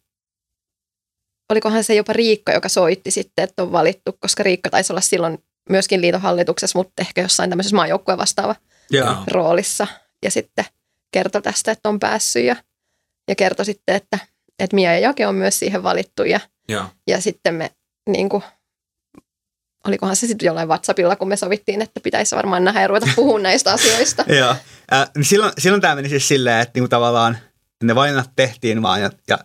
[1.51, 5.43] olikohan se jopa Riikka, joka soitti sitten, että on valittu, koska Riikka taisi olla silloin
[5.69, 8.55] myöskin liiton hallituksessa, mutta ehkä jossain tämmöisessä maajoukkueen vastaava.
[8.89, 9.15] Joo.
[9.27, 9.87] roolissa.
[10.23, 10.65] Ja sitten
[11.11, 12.55] kertoi tästä, että on päässyt ja,
[13.27, 14.19] ja kertoi sitten, että,
[14.59, 16.39] että Mia ja Jake on myös siihen valittu ja
[17.07, 17.71] ja sitten me,
[18.09, 18.43] niin kuin,
[19.87, 23.43] olikohan se sitten jollain WhatsAppilla, kun me sovittiin, että pitäisi varmaan nähdä ja ruveta puhumaan
[23.43, 24.25] näistä asioista.
[24.39, 24.55] Joo.
[24.93, 27.37] Äh, niin silloin, silloin tämä meni siis silleen, että niinku tavallaan
[27.83, 29.37] ne valinnat tehtiin vaan ja, ja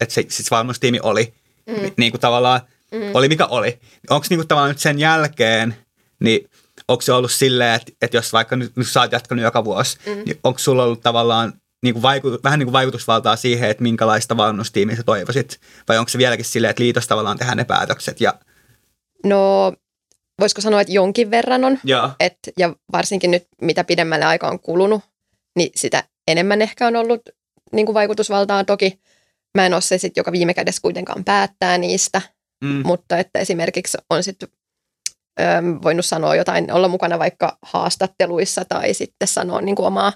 [0.00, 1.34] että se siis valmennustiimi oli
[1.66, 1.82] Mm.
[1.82, 1.90] mm.
[1.96, 2.60] niinku tavallaan,
[2.92, 3.00] Mm.
[3.14, 3.78] oli mikä oli.
[4.10, 5.76] Onko niinku tavallaan nyt sen jälkeen,
[6.20, 6.50] niin
[6.88, 9.98] onko se ollut silleen, että, että jos vaikka nyt, nyt sä oot jatkanut joka vuosi,
[10.06, 10.12] mm.
[10.12, 14.96] niin onko sulla ollut tavallaan niinku vaiku, vähän niin kuin vaikutusvaltaa siihen, että minkälaista valmennustiimiä
[14.96, 15.60] sä toivoisit?
[15.88, 18.20] Vai onko se vieläkin silleen, että liitos tavallaan tehdään ne päätökset?
[18.20, 18.34] Ja,
[19.24, 19.72] No,
[20.40, 21.78] voisiko sanoa, että jonkin verran on.
[21.84, 22.10] Joo.
[22.20, 25.02] Et, ja varsinkin nyt, mitä pidemmälle aika on kulunut,
[25.56, 27.22] niin sitä enemmän ehkä on ollut
[27.72, 28.64] niin kuin vaikutusvaltaa.
[28.64, 29.00] Toki
[29.54, 32.22] mä en ole se, sit, joka viime kädessä kuitenkaan päättää niistä,
[32.64, 32.82] Mm.
[32.84, 34.48] mutta että esimerkiksi on sitten
[35.82, 40.12] voinut sanoa jotain, olla mukana vaikka haastatteluissa tai sitten sanoa niin kuin omaa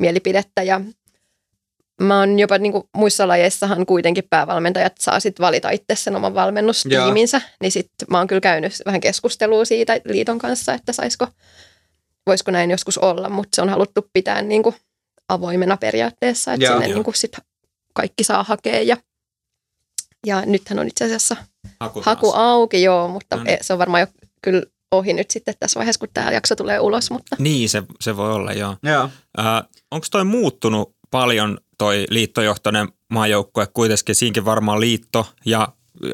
[0.00, 0.62] mielipidettä.
[0.62, 0.80] Ja
[2.00, 6.34] mä oon jopa niin kuin muissa lajeissahan kuitenkin päävalmentajat saa sitten valita itse sen oman
[6.34, 11.26] valmennustiiminsä, niin sitten mä oon kyllä käynyt vähän keskustelua siitä liiton kanssa, että saisiko,
[12.26, 14.74] voisiko näin joskus olla, mutta se on haluttu pitää niin kuin
[15.28, 16.74] avoimena periaatteessa, että Joo.
[16.74, 16.94] sinne Joo.
[16.94, 17.36] niin kuin sit
[17.94, 18.96] kaikki saa hakea ja,
[20.26, 21.36] ja nythän on itse asiassa
[21.80, 23.58] Haku, haku auki, joo, mutta No niin.
[23.60, 24.06] se on varmaan jo
[24.42, 28.16] kyllä ohi nyt sitten tässä vaiheessa, kun tämä jakso tulee ulos, mutta Niin, se, se
[28.16, 28.76] voi olla, joo.
[28.82, 29.10] Joo.
[29.38, 35.68] Äh, Onko toi muuttunut paljon toi liittojohtoinen maajoukkue, kuitenkin siinkin varmaan liitto ja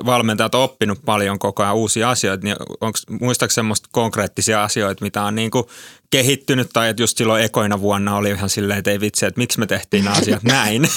[0.06, 5.22] valmentajat on oppinut paljon koko ajan uusia asioita, niin onko, muistaako semmoista konkreettisia asioita, mitä
[5.22, 5.64] on niin kuin
[6.10, 9.58] kehittynyt tai että just silloin ekoina vuonna oli ihan silleen, että ei vitsi, että miksi
[9.58, 10.88] me tehtiin nämä asiat näin?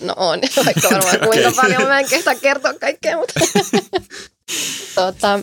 [0.00, 3.40] No on, vaikka varmaan kuinka paljon, mä en kehtaa kertoa kaikkea, mutta
[4.94, 5.40] tota,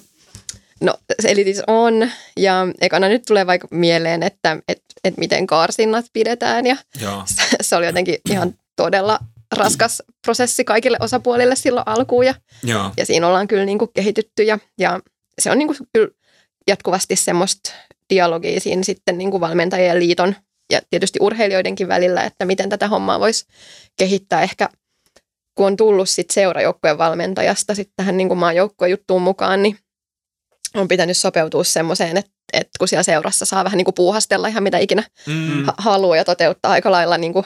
[0.81, 6.05] no eli siis on ja ekana nyt tulee vaikka mieleen, että et, et miten karsinnat
[6.13, 7.23] pidetään ja Joo.
[7.61, 9.19] se oli jotenkin ihan todella
[9.55, 12.91] raskas prosessi kaikille osapuolille silloin alkuun ja, Joo.
[12.97, 14.99] ja siinä ollaan kyllä niin kuin kehitytty ja, ja
[15.41, 16.09] se on niin kuin kyllä
[16.67, 17.71] jatkuvasti semmoista
[18.09, 20.35] dialogia siinä sitten niin kuin valmentajien liiton
[20.71, 23.45] ja tietysti urheilijoidenkin välillä, että miten tätä hommaa voisi
[23.97, 24.69] kehittää ehkä
[25.55, 29.77] kun on tullut sit seurajoukkojen valmentajasta sitten tähän niin maajoukkojen juttuun mukaan, niin
[30.75, 34.63] on pitänyt sopeutua semmoiseen, että, että kun siellä seurassa saa vähän niin kuin puuhastella ihan
[34.63, 35.65] mitä ikinä Mm.
[35.65, 37.45] ha- haluaa ja toteuttaa aika lailla niin kuin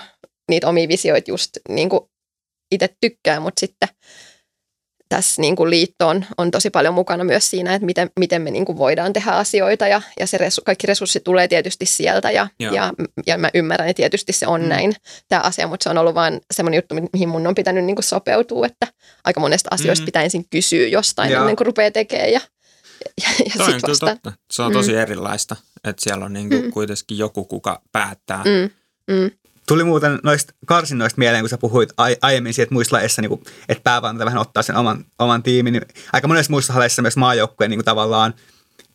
[0.50, 2.02] niitä omia visioita just niin kuin
[2.72, 3.90] itse tykkää, mutta sitten
[5.10, 8.52] tässä niin kuin liitto on, on tosi paljon mukana myös siinä, että miten, miten me
[8.52, 12.48] niin kuin voidaan tehdä asioita ja, ja se resu, kaikki resurssit tulee tietysti sieltä ja,
[12.60, 12.74] Joo.
[12.74, 12.94] ja,
[13.28, 14.68] ja mä ymmärrän, että tietysti se on Mm.
[14.68, 14.94] näin
[15.28, 17.96] tämä asia, mutta se on ollut vain semmoinen juttu, mi- mihin mun on pitänyt niin
[17.96, 18.88] kuin sopeutua, että
[19.26, 20.06] aika monesta asioista Mm.
[20.06, 21.42] pitää ensin kysyä jostain Joo.
[21.42, 22.42] ennen kuin rupeaa tekemään ja,
[23.24, 24.06] ja, ja Toi on kyllä vasta.
[24.06, 24.34] totta.
[24.52, 26.72] Se on tosi erilaista, että siellä on niinku Mm.
[26.72, 28.44] kuitenkin joku, kuka päättää.
[28.46, 28.70] Mm,
[29.16, 29.32] mm,
[29.68, 33.30] Tuli muuten noista karsinnoista mieleen, kun sä puhuit ai- aiemmin siitä, että muissa lajeissa, niin
[33.30, 35.74] kuin, että päävalmentaja vähän ottaa sen oman, oman tiimin.
[35.74, 38.34] Niin aika monessa muissa lajeissa myös maajoukkueen niin kuin tavallaan,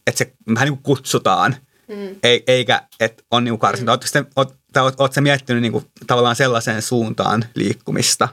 [0.06, 1.56] että se vähän niin kuin kutsutaan,
[1.88, 2.16] mm.
[2.22, 3.92] ei, eikä että on niin karsinta.
[3.92, 8.28] Oletko sitten, oot, oot, oot sä miettinyt niin kuin, tavallaan sellaiseen suuntaan liikkumista?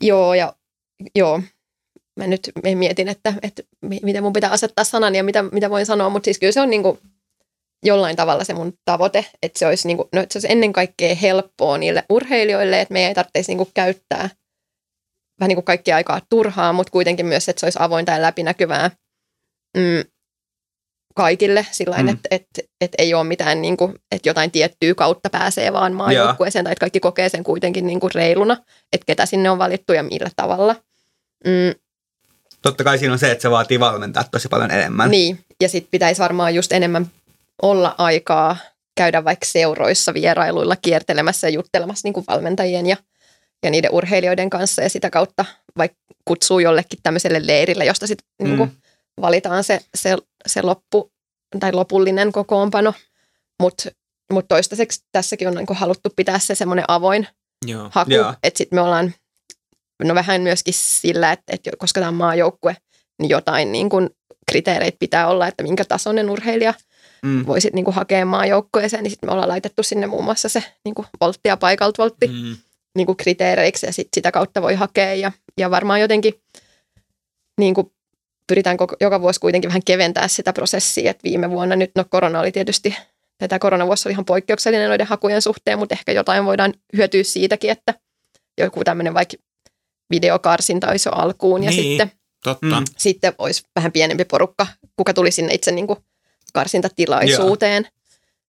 [0.00, 0.52] Joo, ja
[1.16, 1.42] joo.
[2.20, 5.86] Mä nyt mietin, että, että mi- miten mun pitää asettaa sanani ja mitä, mitä voin
[5.86, 6.98] sanoa, mutta siis kyllä se on niin kuin
[7.84, 10.72] jollain tavalla se mun tavoite, että se olisi, niin kuin, no, että se olisi ennen
[10.72, 14.30] kaikkea helppoa niille urheilijoille, että meidän ei tarvitsisi niin kuin käyttää
[15.40, 18.90] vähän niin kuin kaikkia aikaa turhaa, mutta kuitenkin myös, että se olisi avointa ja läpinäkyvää
[19.76, 20.04] mm,
[21.14, 22.02] kaikille sillä Mm.
[22.02, 22.08] mm.
[22.08, 26.64] että että että ei ole mitään, niin kuin, että jotain tiettyä kautta pääsee vaan maajoukkueeseen,
[26.64, 28.56] tai että kaikki kokee sen kuitenkin niin kuin reiluna,
[28.92, 30.76] että ketä sinne on valittu ja millä tavalla.
[31.44, 31.80] Mm,
[32.62, 35.10] Totta kai siinä on se, että se vaatii valmentaa tosi paljon enemmän.
[35.10, 37.10] niin, ja sitten pitäisi varmaan just enemmän
[37.62, 38.56] olla aikaa
[38.96, 42.96] käydä vaikka seuroissa vierailuilla kiertelemässä ja juttelemassa niin kuin valmentajien ja,
[43.62, 45.44] ja niiden urheilijoiden kanssa ja sitä kautta
[45.76, 48.46] vaikka kutsuu jollekin tämmöiselle leirille, josta sitten mm.
[48.46, 48.72] niin kuin
[49.20, 51.12] valitaan se, se, se loppu
[51.60, 52.94] tai lopullinen kokoonpano,
[53.60, 53.90] mutta
[54.32, 57.26] mut toistaiseksi tässäkin on niin kuin haluttu pitää se semmoinen avoin
[57.66, 57.90] Joo.
[57.92, 58.10] haku,
[58.42, 59.14] että sitten me ollaan
[60.04, 62.76] no vähän myöskin sillä, että, että koska tämä on maajoukkue,
[63.18, 64.10] niin jotain niin kuin
[64.50, 66.74] kriteereitä pitää olla, että minkä tasoinen urheilija
[67.22, 67.46] Mm.
[67.46, 70.94] voisit niin kuin hakea maajoukkueeseen, niin sitten me ollaan laitettu sinne muun muassa se niin
[70.94, 72.56] kuin voltti ja paikalta voltti mm.
[72.96, 76.34] Niin kuin kriteereiksi ja sit sitä kautta voi hakea ja, ja varmaan jotenkin
[77.58, 77.92] niin kuin
[78.46, 82.40] pyritään koko, joka vuosi kuitenkin vähän keventää sitä prosessia, että viime vuonna nyt, no korona
[82.40, 82.96] oli tietysti,
[83.38, 87.94] tätä koronavuosi oli ihan poikkeuksellinen noiden hakujen suhteen, mutta ehkä jotain voidaan hyötyä siitäkin, että
[88.58, 89.36] joku tämmöinen vaikka
[90.10, 91.82] videokarsinta olisi jo alkuun ja Niin.
[91.82, 92.12] sitten,
[92.44, 92.80] Totta.
[92.80, 92.84] Mm.
[92.98, 95.98] Sitten olisi vähän pienempi porukka, kuka tuli sinne itse niin kuin
[96.52, 97.88] karsintatilaisuuteen.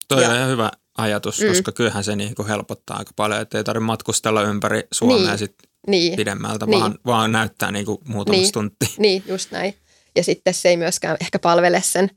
[0.08, 1.48] Toi Ja- on ihan hyvä ajatus, Mm.
[1.48, 5.38] koska kyllähän se niinku helpottaa aika paljon, että ei tarvitse matkustella ympäri Suomea Niin.
[5.38, 5.54] sit
[5.86, 6.16] Niin.
[6.16, 6.80] pidemmältä, Niin.
[6.80, 8.52] vaan, vaan näyttää niinku muutama Niin.
[8.52, 8.76] tunti.
[8.98, 9.74] Niin, just näin.
[10.16, 12.10] Ja sitten se ei myöskään ehkä palvele sen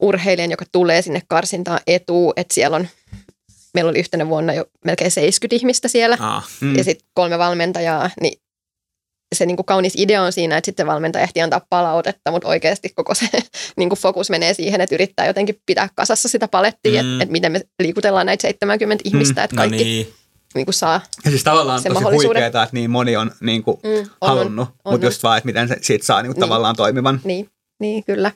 [0.00, 2.88] urheilijan, joka tulee sinne karsintaan etuun, että siellä on,
[3.74, 6.76] meillä oli yhtenä vuonna jo melkein 70 ihmistä siellä Ah, Mm.
[6.76, 8.40] ja sitten kolme valmentajaa, niin
[9.34, 12.88] se niin kuin kaunis idea on siinä, että sitten valmentaja ehtii antaa palautetta, mutta oikeasti
[12.88, 13.28] koko se
[13.76, 17.10] niin kuin fokus menee siihen, että yrittää jotenkin pitää kasassa sitä palettia, Mm.
[17.12, 20.14] että, että miten me liikutellaan näitä 70 ihmistä, että no kaikki niin.
[20.54, 21.00] niin kuin saa.
[21.24, 24.92] Ja siis tavallaan tosi huikeaa, että niin moni on niin kuin Mm, on, halunnut, on,
[24.92, 25.10] mutta on.
[25.10, 26.40] just vaan, että miten se siitä saa niin kuin Niin.
[26.48, 27.20] tavallaan toimivan.
[27.24, 28.32] Niin, niin kyllä.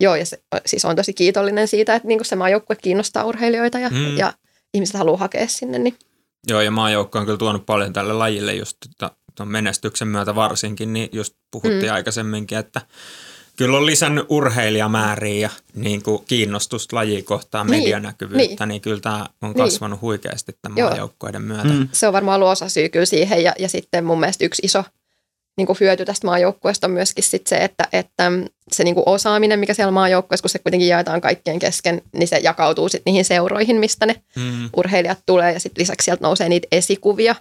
[0.00, 3.90] Joo, ja se, siis on tosi kiitollinen siitä, että niinku se maajoukkue kiinnostaa urheilijoita ja,
[3.90, 3.96] Mm.
[3.96, 4.16] mm.
[4.16, 4.32] ja
[4.74, 5.78] ihmiset haluaa hakea sinne.
[5.78, 5.94] Niin,
[6.48, 10.92] Joo, ja maajoukko on kyllä tuonut paljon tälle lajille just että ton menestyksen myötä varsinkin,
[10.92, 11.94] niin just puhuttiin mm.
[11.94, 12.80] aikaisemminkin, että
[13.56, 18.56] kyllä on lisännyt urheilijamääriä ja niin kuin kiinnostusta kohtaan, Niin, medianäkyvyyttä, niin.
[18.58, 18.68] niin.
[18.68, 19.54] niin kyllä tämä on Niin.
[19.54, 20.88] kasvanut huikeasti tämän Joo.
[20.90, 21.68] maajoukkoiden myötä.
[21.68, 21.88] Mm.
[21.92, 23.42] se on varmaan ollut osa syy kyllä siihen.
[23.42, 24.84] Ja, ja sitten mun mielestä yksi iso
[25.56, 28.32] niin kuin hyöty tästä maajoukkueesta on myöskin sit se, että, että
[28.72, 32.38] se niin kuin osaaminen, mikä siellä maajoukkueessa, kun se kuitenkin jaetaan kaikkien kesken, niin se
[32.42, 34.70] jakautuu sit niihin seuroihin, mistä ne Mm.
[34.76, 35.52] urheilijat tulee.
[35.52, 37.34] Ja sitten lisäksi sieltä nousee niitä esikuvia.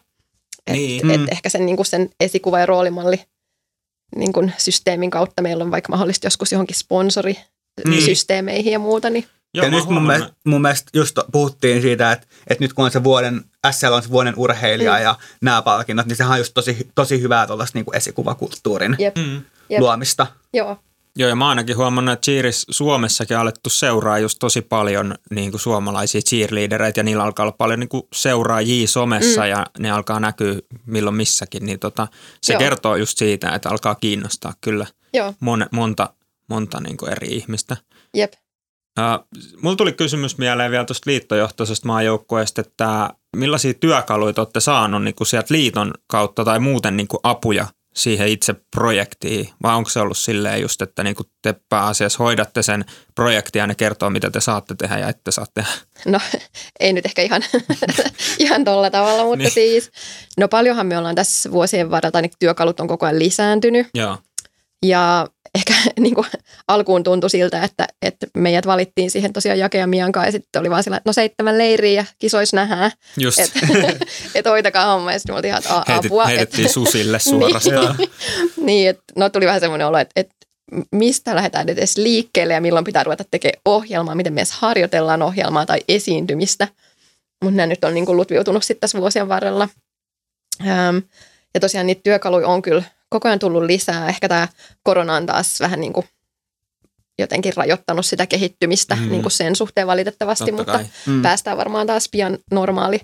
[0.70, 1.12] Et, Niin.
[1.12, 1.28] et Mm.
[1.32, 3.22] ehkä sen, niin kuin sen esikuva- ja roolimalli
[4.16, 9.66] niin kuin systeemin kautta meillä on vaikka mahdollista joskus johonkin sponsorisysteemeihin ja muuta, niin Joo,
[9.66, 13.04] ja nyt mun mielestä, mun mielestä just puhuttiin siitä, että, että nyt kun on se
[13.04, 13.42] vuoden,
[13.72, 15.02] SL on se vuoden urheilija mm.
[15.04, 19.42] ja nämä palkinnot, niin sehän on just tosi, tosi hyvää tuollaista niin esikuvakulttuurin Jep, Mm.
[19.70, 19.80] jep.
[19.80, 20.28] luomista.
[20.54, 20.78] joo.
[21.16, 25.52] Joo, ja mä ainakin huomannut, että cheeris Suomessakin on alettu seuraa just tosi paljon niin
[25.52, 29.48] kuin suomalaisia cheerleadereitä, ja niillä alkaa olla paljon niin kuin seuraajia somessa, mm.
[29.48, 30.56] ja ne alkaa näkyä
[30.86, 32.08] milloin missäkin, niin tota,
[32.42, 32.60] se Joo.
[32.60, 36.14] kertoo just siitä, että alkaa kiinnostaa kyllä Joo, mon, monta,
[36.50, 37.78] monta niin kuin eri ihmistä.
[38.14, 38.34] jep.
[39.00, 45.04] Uh, mulla tuli kysymys mieleen vielä tuosta liittojohtoisesta maajoukkueesta, että millaisia työkaluja te olette saanut
[45.04, 47.68] niin kuin sieltä liiton kautta tai muuten niin kuin apuja
[48.00, 52.86] siihen itse projektiin, vai onko se ollut silleen just, että niin te pääasiassa hoidatte sen
[53.16, 55.70] projektin ja ne kertoo, mitä te saatte tehdä ja ette saa tehdä?
[56.06, 56.20] No
[56.80, 57.42] ei nyt ehkä ihan,
[58.40, 59.52] ihan tolla tavalla, mutta Niin.
[59.52, 59.92] siis,
[60.38, 63.88] no paljonhan me ollaan tässä vuosien varrella, tai niin työkalut on koko ajan lisääntynyt.
[63.94, 64.18] Joo,
[64.86, 66.28] Ja ehkä niin kuin,
[66.68, 70.60] alkuun tuntui siltä, että, että meidät valittiin siihen tosiaan Jake ja Mian kanssa, ja sitten
[70.60, 73.60] oli vaan sillä, että no seitsemän leiriä ja kisois nähdään, just että
[74.36, 76.26] et hoitakaa homma, ja sitten me oltiin ihan, että apua.
[76.26, 77.98] heitettiin et, susille suorastaan.
[78.62, 80.36] niin, että no tuli vähän semmoinen olo, että, että
[80.92, 85.66] mistä lähdetään edes liikkeelle ja milloin pitää ruveta tekemään ohjelmaa, miten me edes harjoitellaan ohjelmaa
[85.66, 86.68] tai esiintymistä.
[87.44, 89.70] Mutta nämä nyt on niin kuin lutviutunut sitten tässä vuosien varrella.
[90.68, 90.98] Ähm,
[91.54, 94.10] ja tosiaan niitä työkaluja on kyllä koko ajan tullut lisää.
[94.10, 94.48] Ehkä tämä
[94.84, 96.06] korona on taas vähän niin kuin
[97.20, 99.10] jotenkin rajoittanut sitä kehittymistä Mm.
[99.10, 100.90] niin kuin sen suhteen valitettavasti, Totta mutta.
[101.06, 101.22] Mm.
[101.22, 103.02] päästään varmaan taas pian normaali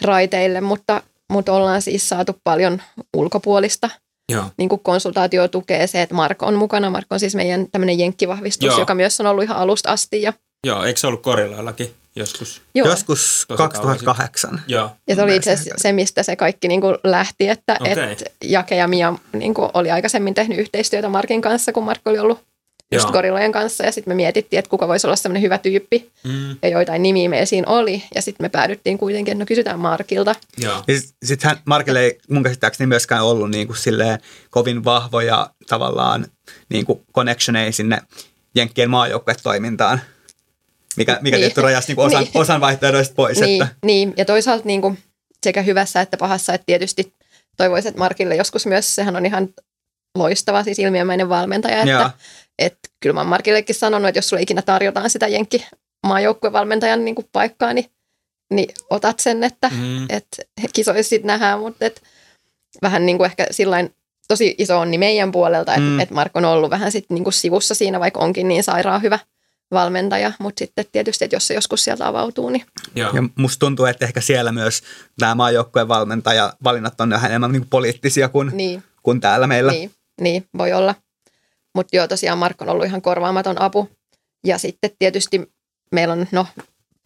[0.00, 2.82] raiteille, mutta, mutta ollaan siis saatu paljon
[3.16, 3.90] ulkopuolista
[4.32, 6.90] Joo, niin kuin konsultaatio tukee se, että Marko on mukana.
[6.90, 8.78] Marko on siis meidän tämmöinen jenkkivahvistus, Joo.
[8.78, 10.22] joka myös on ollut ihan alusta asti.
[10.22, 10.32] Ja,
[10.66, 12.62] joo, eikö se ollut Koriloillakin joskus?
[12.74, 12.88] joo.
[12.88, 14.62] Joskus Tosi kauan 2008.
[14.66, 18.12] Joo, ja se oli itse asiassa se, mistä se kaikki niin kuin lähti, että Okei.
[18.12, 22.18] et Jake ja Mia niin kuin oli aikaisemmin tehnyt yhteistyötä Markin kanssa, kun Markko oli
[22.18, 22.40] ollut
[22.92, 23.12] just Joo.
[23.12, 23.84] Gorilojen kanssa.
[23.84, 26.10] Ja sitten me mietittiin, että kuka voisi olla semmoinen hyvä tyyppi.
[26.24, 28.02] mm, Ja joitain nimiä me esiin oli.
[28.14, 30.34] Ja sitten me päädyttiin kuitenkin, että no kysytään Markilta.
[30.58, 30.82] joo.
[30.88, 30.94] Ja
[31.24, 34.18] sitten hän Markille ei mun käsittääkseni myöskään ollut niin kuin silleen
[34.50, 36.26] kovin vahvoja tavallaan
[36.68, 37.98] niin kuin connectioneja sinne
[38.54, 40.00] Jenkkien maajoukkuetoimintaan,
[40.96, 41.42] mikä, mikä Niin.
[41.42, 42.30] tietty rajasi niin osan, Niin.
[42.34, 43.40] osan vaihtoehdoista pois.
[43.40, 44.98] Niin, Että, niin, ja toisaalta niin kuin
[45.44, 47.12] sekä hyvässä että pahassa, että tietysti
[47.56, 49.48] toivoisin, että Markille joskus myös, sehän on ihan
[50.18, 52.10] loistava, siis ilmiömäinen valmentaja, että,
[52.58, 55.66] että kyllä mä oon Markillekin sanonut, että jos sulle ikinä tarjotaan sitä jenkki
[56.06, 57.90] maajoukkuevalmentajan niin kuin paikkaa, niin,
[58.52, 60.42] niin otat sen, että, Mm, että
[60.72, 62.02] kisoissa sitten nähdään, mutta et,
[62.82, 63.94] vähän niin kuin ehkä sillain
[64.28, 66.00] tosi iso onni meidän puolelta, että Mm.
[66.00, 69.18] et Mark on ollut vähän sit niin kuin sivussa siinä, vaikka onkin niin sairaan hyvä
[69.70, 73.12] valmentaja, mutta sitten tietysti, että jos se joskus sieltä avautuu, niin joo.
[73.14, 74.82] ja musta tuntuu, että ehkä siellä myös
[75.20, 79.72] nämä maajoukkueen valmentaja valinnat on vähän enemmän niin kuin poliittisia kuin, niin kuin täällä meillä.
[79.72, 79.90] Niin,
[80.20, 80.94] niin voi olla.
[81.74, 83.88] Mutta joo, tosiaan Mark on ollut ihan korvaamaton apu.
[84.46, 85.52] Ja sitten tietysti
[85.92, 86.46] meillä on no,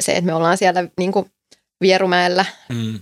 [0.02, 1.30] se, että me ollaan siellä niin kuin
[1.80, 2.98] Vierumäellä, Mm,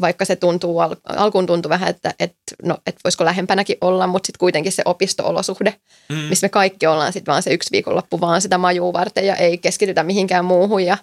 [0.00, 2.32] vaikka se tuntuu, al- alkuun tuntuu vähän, että et,
[2.62, 5.74] no, et voisiko lähempänäkin olla, mutta sitten kuitenkin se opisto-olosuhde,
[6.08, 9.36] mm, missä me kaikki ollaan sitten vaan se yksi viikonloppu vaan sitä majuu varten ja
[9.36, 10.98] ei keskitytä mihinkään muuhun ja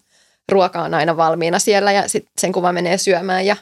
[0.51, 3.55] ruoka on aina valmiina siellä ja sitten sen kuva menee syömään ja,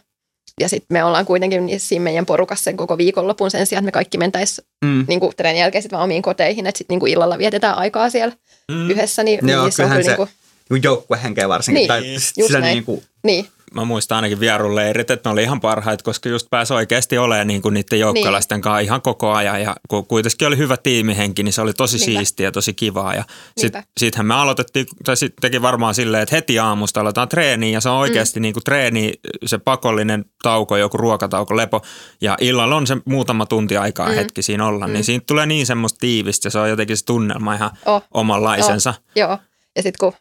[0.62, 3.88] ja sitten me ollaan kuitenkin niin siinä meidän porukassa sen koko viikonlopun sen sijaan, että
[3.88, 5.06] me kaikki mentäisiin Mm.
[5.08, 8.10] niin kuin treenin jälkeen sit vaan omiin koteihin, että sitten niin kuin illalla vietetään aikaa
[8.10, 8.36] siellä
[8.72, 8.90] mm.
[8.90, 10.28] yhdessä, niin, Joo, niin se on kyllä se- niin
[10.70, 11.80] kuin, joukkuehenkeä varsinkin.
[11.80, 12.74] Niin, tai just sitä näin.
[12.74, 16.74] niin kuin, niin, Mä muistan ainakin vierunleirit, että ne oli ihan parhaita, koska just pääsi
[16.74, 19.62] oikeasti olemaan niin kuin niiden joukkuealaisten kanssa ihan koko ajan.
[19.62, 22.06] Ja kun kuitenkin oli hyvä tiimihenki, niin se oli tosi Niinpä.
[22.20, 23.14] siistiä ja tosi kivaa.
[23.14, 23.24] Ja
[23.58, 27.74] sit, sittenhän me aloitettiin, tai sittenkin varmaan silleen, että heti aamusta aletaan treeniin.
[27.74, 28.42] Ja se on oikeasti mm.
[28.42, 29.14] niin kuin treeni,
[29.46, 31.82] se pakollinen tauko, joku ruokatauko, lepo.
[32.22, 34.16] Ja illalla on se muutama tunti aikaa mm.
[34.16, 34.88] hetki siinä olla.
[34.88, 34.94] Mm.
[34.94, 38.04] Niin siitä tulee niin semmoista tiivistä ja se on jotenkin se tunnelma ihan Oh.
[38.14, 38.94] omanlaisensa.
[39.16, 39.38] joo.
[39.78, 40.14] Ja sitten kun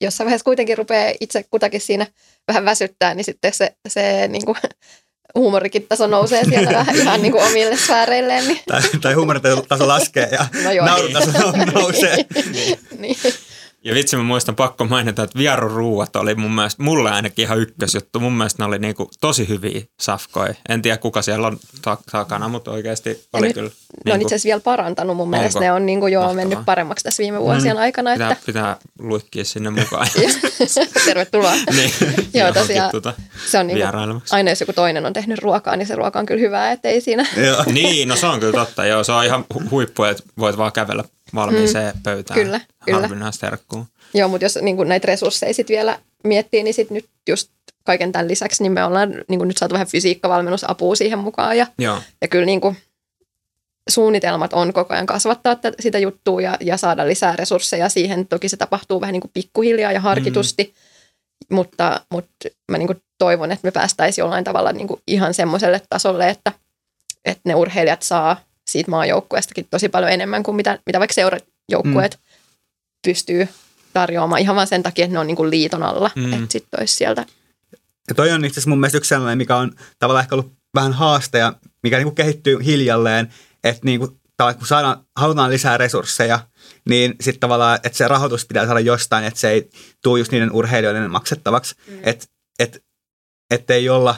[0.00, 2.06] jossain vaiheessa kuitenkin rupeaa itse kutakin siinä
[2.48, 4.56] vähän väsyttää, niin sitten se, se niin kuin,
[5.34, 8.48] huumorikin taso nousee sieltä vähän ihan niin kuin omille sfääreilleen.
[8.48, 10.86] Niin, tai, tai huumoritaso laskee ja No joo.
[10.86, 11.30] naurutaso
[11.72, 12.16] nousee.
[12.98, 13.16] niin,
[13.86, 18.20] Ja vitsi mä muistan pakko mainita, että vieruruuat oli mun mielestä, mulle ainakin ihan ykkösjuttu.
[18.20, 20.54] Mun mielestä ne oli niinku tosi hyviä safkoja.
[20.68, 23.70] En tiedä kuka siellä on ta- takana, mutta oikeasti oli nyt kyllä.
[23.70, 25.58] ne on niinku- itse asiassa vielä parantanut mun mielestä.
[25.58, 25.64] Onko?
[25.64, 26.44] Ne on niin kuin, joo, Mahtavaa.
[26.46, 28.12] mennyt paremmaksi tässä viime vuosien aikana.
[28.12, 30.06] pitää, Että, pitää luikkia sinne mukaan.
[31.04, 31.54] tervetuloa.
[31.76, 31.90] niin,
[32.34, 33.12] Joo, tosiaan Tuota,
[33.46, 34.36] Se on niin vierailemassa.
[34.36, 37.26] aina jos joku toinen on tehnyt ruokaa, niin se ruoka on kyllä hyvää, ettei siinä.
[37.72, 38.86] Niin, no se on kyllä totta.
[38.86, 41.04] Joo, se on ihan hu- huippu, että voit vaan kävellä
[41.34, 42.40] valmiiseen mm, pöytään.
[42.40, 43.00] kyllä, kyllä.
[44.14, 47.50] Joo, mutta jos niin kuin näitä resursseja sit vielä miettii, niin sit nyt just
[47.84, 51.58] kaiken tämän lisäksi, niin me ollaan niin kuin nyt saatu vähän fysiikkavalmennusapua siihen mukaan.
[51.58, 52.76] Ja, Joo, ja kyllä niin kuin,
[53.88, 58.26] suunnitelmat on koko ajan kasvattaa sitä juttua ja, ja saada lisää resursseja siihen.
[58.26, 61.54] Toki se tapahtuu vähän niin kuin pikkuhiljaa ja harkitusti, mm.
[61.56, 65.82] mutta, mutta mä niin kuin toivon, että me päästäisiin jollain tavalla niin kuin ihan semmoiselle
[65.90, 66.52] tasolle, että,
[67.24, 72.38] että ne urheilijat saa siitä maajoukkueestakin tosi paljon enemmän kuin mitä, mitä vaikka seurajoukkueet mm.
[73.06, 73.48] pystyy
[73.92, 76.32] tarjoamaan ihan vain sen takia, että ne on niin kuin liiton alla, mm.
[76.32, 77.26] että sitten olisi sieltä.
[78.08, 80.92] Ja toi on itse asiassa mun mielestä yksi sellainen, mikä on tavallaan ehkä ollut vähän
[80.92, 81.52] haaste ja
[81.82, 83.32] mikä niin kuin kehittyy hiljalleen,
[83.64, 84.10] että niin kuin,
[84.58, 86.40] kun saadaan, halutaan lisää resursseja,
[86.88, 89.70] niin sitten tavallaan, että se rahoitus pitää saada jostain, että se ei
[90.02, 91.74] tule just niiden urheilijoiden maksettavaksi.
[91.86, 91.98] Mm.
[92.02, 92.26] Että
[92.58, 92.84] et,
[93.50, 94.16] et ei olla,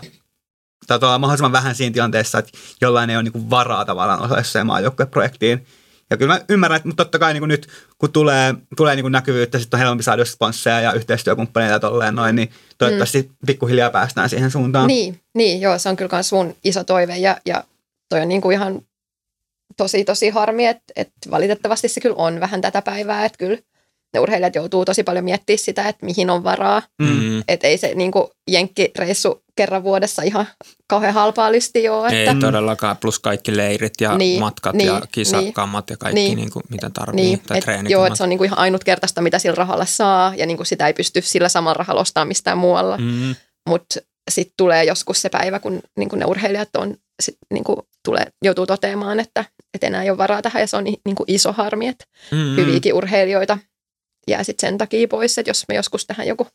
[0.89, 5.67] tai olla mahdollisimman vähän siinä tilanteessa, että jollain ei ole niin varaa tavallaan osallistua maajoukkueprojektiin.
[6.11, 7.69] Ja kyllä mä ymmärrän, että mutta totta kai niin kuin nyt,
[7.99, 12.15] kun tulee, tulee niin kuin näkyvyyttä, sitten on helpompi saada sponsseja ja yhteistyökumppaneita ja tolleen
[12.15, 13.47] noin, niin toivottavasti mm.
[13.47, 14.87] pikkuhiljaa päästään siihen suuntaan.
[14.87, 17.65] Niin, niin joo, se on kyllä myös sun iso toive ja, ja
[18.09, 18.83] toi on niin kuin ihan
[19.77, 23.59] tosi, tosi harmi, että, että valitettavasti se kyllä on vähän tätä päivää, että kyllä
[24.15, 26.83] ne urheilijat joutuu tosi paljon miettimään sitä, että mihin on varaa.
[27.03, 27.43] Mm.
[27.49, 30.47] Että ei se niin kuin jenkkireissu kerran vuodessa ihan
[30.89, 32.07] kauhean halpaa lysti ole.
[32.07, 32.31] Että...
[32.31, 36.37] Ei todellakaan, plus kaikki leirit ja niin, matkat niin, ja kisakammat niin, ja kaikki, niin,
[36.37, 37.27] niin kuin, mitä tarvitsee.
[37.27, 40.35] Niin, tai et, joo, että se on niin kuin ihan ainutkertaista, mitä sillä rahalla saa,
[40.37, 42.97] ja niin kuin sitä ei pysty sillä samalla rahalla ostamaan mistään muualla.
[42.97, 43.35] Mm.
[43.69, 44.01] Mutta
[44.31, 48.27] sitten tulee joskus se päivä, kun niin kuin ne urheilijat on, sit, niin kuin tulee,
[48.45, 49.45] joutuu toteamaan, että,
[49.75, 52.57] että enää ei ole varaa tähän, ja se on niin kuin iso harmi, että mm-hmm.
[52.57, 53.59] hyviäkin urheilijoita
[54.29, 56.47] jää sitten sen takia pois, että jos me joskus tähän joku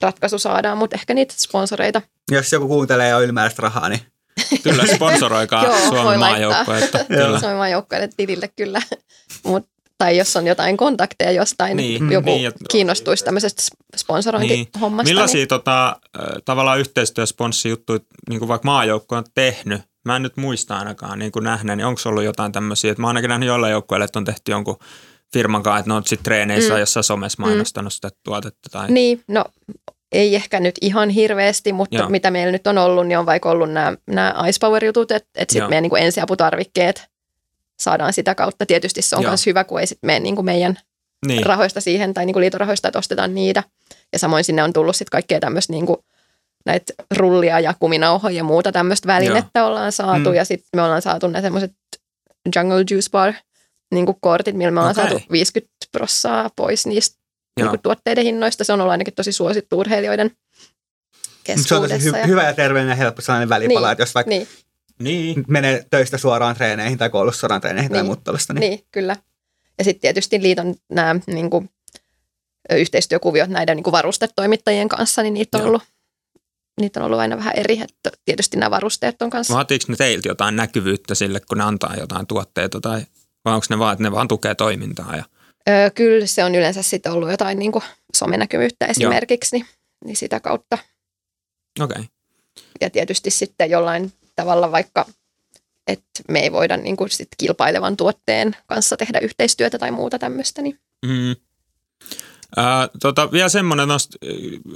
[0.00, 2.02] ratkaisu saadaan, mutta ehkä niitä sponsoreita.
[2.30, 4.00] Jos joku kuuntelee jo ylimääräistä rahaa, niin
[4.62, 6.80] Kyllä sponsoroikaa Suomen maajoukkoja.
[7.40, 8.82] Suomen maajoukkojen tilille kyllä.
[9.44, 9.68] Mut,
[9.98, 13.62] tai jos on jotain kontakteja jostain, niin, joku niin, kiinnostuisi tämmöisestä
[13.96, 15.04] sponsorointihommasta.
[15.04, 15.14] Niin.
[15.14, 15.48] Millaisia niin...
[15.48, 15.96] tota,
[16.44, 19.82] tavallaan yhteistyösponssijuttuja niin vaikka maajoukko on tehnyt?
[20.04, 23.06] Mä en nyt muista ainakaan niin kuin nähneen, niin onko ollut jotain tämmöisiä, että mä
[23.06, 24.78] oon ainakin nähnyt jollain joukkueelle, että on tehty jonkun
[25.32, 26.80] firman kanssa, että ne on sitten treeneissä mm.
[26.80, 27.48] jossain somessa mm.
[27.48, 27.94] mainostanut mm.
[27.94, 28.68] sitä tuotetta?
[28.70, 28.90] Tai...
[28.90, 29.44] Niin, no
[30.12, 32.08] ei ehkä nyt ihan hirveästi, mutta Joo.
[32.08, 35.52] mitä meillä nyt on ollut, niin on vaikka ollut nämä, nämä Ice Power-jutut, että, että
[35.52, 37.08] sitten meidän niin ensiaputarvikkeet
[37.80, 38.66] saadaan sitä kautta.
[38.66, 40.78] Tietysti se on myös hyvä, kun ei sitten mene niin kuin meidän
[41.26, 41.46] niin.
[41.46, 43.62] rahoista siihen tai niin kuin liitorahoista, että ostetaan niitä.
[44.12, 45.96] Ja samoin sinne on tullut sitten kaikkea tämmöistä niin kuin
[46.66, 49.68] näitä rullia ja kuminauhoja ja muuta tämmöistä välinettä Joo.
[49.68, 50.30] ollaan saatu.
[50.30, 50.34] Mm.
[50.34, 51.72] Ja sitten me ollaan saatu ne semmoiset
[52.56, 53.32] Jungle Juice Bar
[53.92, 55.10] niin kuin kortit, millä me ollaan okay.
[55.10, 57.22] saatu 50 prossaa pois niistä
[57.56, 58.64] niin kuin tuotteiden hinnoista.
[58.64, 60.30] Se on ollut ainakin tosi suosittu urheilijoiden
[61.44, 61.98] keskuudessa.
[61.98, 64.28] Se on tosi hy- hyvä ja terveellinen ja helppo sellainen välipala, niin, että jos vaikka
[64.28, 64.48] niin.
[64.98, 65.44] niin.
[65.48, 67.96] menee töistä suoraan treeneihin tai koulussa suoraan treeneihin niin.
[67.96, 68.52] tai muuta tällaista.
[68.52, 68.60] Niin.
[68.60, 69.16] niin, kyllä.
[69.78, 71.70] Ja sitten tietysti liiton nämä niin kuin,
[72.70, 75.82] yhteistyökuviot näiden niin kuin varustetoimittajien kanssa, niin niitä on, ollut,
[76.80, 77.80] niitä on ollut aina vähän eri.
[77.80, 79.54] Että tietysti nämä varusteet on kanssa.
[79.54, 83.02] Vaatiiko ne teiltä jotain näkyvyyttä sille, kun ne antaa jotain tuotteita tai
[83.44, 85.16] vai onko ne vaan, että ne vaan tukee toimintaa?
[85.16, 85.24] Ja...
[85.68, 87.84] Öö, kyllä se on yleensä sitten ollut jotain niin kuin
[88.14, 89.66] somenäkyvyyttä esimerkiksi, niin,
[90.04, 90.78] niin sitä kautta.
[91.80, 92.00] Okei.
[92.00, 92.04] Okay.
[92.80, 95.06] Ja tietysti sitten jollain tavalla vaikka,
[95.86, 100.62] että me ei voida niin kuin sit kilpailevan tuotteen kanssa tehdä yhteistyötä tai muuta tämmöistä.
[100.62, 100.78] Niin.
[101.06, 101.36] Mm.
[102.58, 104.18] Äh, tota, vielä semmoinen noista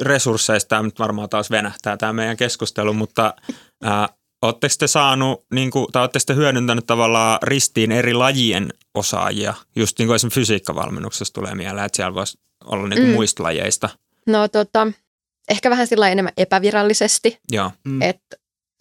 [0.01, 3.35] resursseista, tämä nyt varmaan taas venähtää tämä meidän keskustelu, mutta
[3.87, 9.55] äh, Oletteko te saanut, niin kuin, tai oletteko te hyödyntänyt tavallaan ristiin eri lajien osaajia?
[9.77, 13.15] Just niin kuin esimerkiksi fysiikkavalmennuksessa tulee mieleen, että siellä voisi olla niin kuin mm.
[13.15, 13.89] muista lajeista.
[14.27, 14.87] No tota,
[15.49, 17.39] ehkä vähän sillä enemmän epävirallisesti.
[17.53, 17.71] Joo.
[17.85, 18.03] Mm.
[18.03, 18.37] Että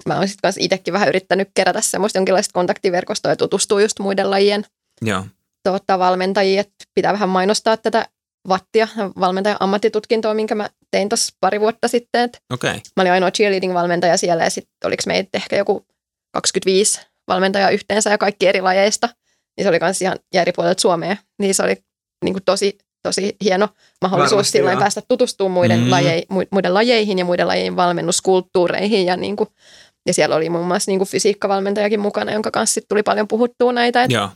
[0.05, 4.65] mä oon sitten itsekin vähän yrittänyt kerätä semmoista jonkinlaista kontaktiverkostoa ja tutustua just muiden lajien
[5.01, 5.25] Joo.
[5.63, 8.05] Tota, valmentajia, että pitää vähän mainostaa tätä
[8.47, 8.87] vattia,
[9.19, 12.29] valmentajan ammattitutkintoa, minkä mä tein tuossa pari vuotta sitten.
[12.53, 12.73] Okay.
[12.73, 15.85] Mä olin ainoa cheerleading-valmentaja siellä ja sitten oliko meitä ehkä joku
[16.33, 19.09] 25 valmentajaa yhteensä ja kaikki eri lajeista.
[19.57, 21.17] Niin se oli myös ihan eri puolelta Suomea.
[21.39, 21.75] Niin se oli
[22.23, 23.67] niin kuin tosi, tosi hieno
[24.01, 25.91] mahdollisuus silloin päästä tutustumaan muiden, mm.
[25.91, 29.05] laje, muiden lajeihin ja muiden lajien valmennuskulttuureihin.
[29.05, 29.49] Ja, niin kuin,
[30.05, 34.03] ja siellä oli muun muassa niin kuin fysiikkavalmentajakin mukana, jonka kanssa tuli paljon puhuttua näitä.
[34.03, 34.29] Että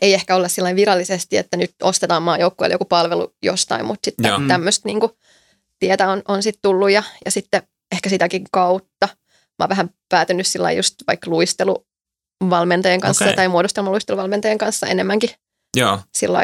[0.00, 4.40] ei ehkä olla sillä virallisesti, että nyt ostetaan maajoukkueelle joku palvelu jostain, mutta sitten Joo.
[4.48, 5.00] tämmöistä niin
[5.78, 7.62] tietä on, on sitten tullut ja, ja sitten
[7.92, 9.08] ehkä sitäkin kautta.
[9.58, 13.36] Mä oon vähän päätynyt sillä just vaikka luisteluvalmentajien kanssa okay.
[13.36, 15.30] tai muodostelmaluisteluvalmentajien kanssa enemmänkin
[15.76, 16.00] Joo.
[16.14, 16.40] sillä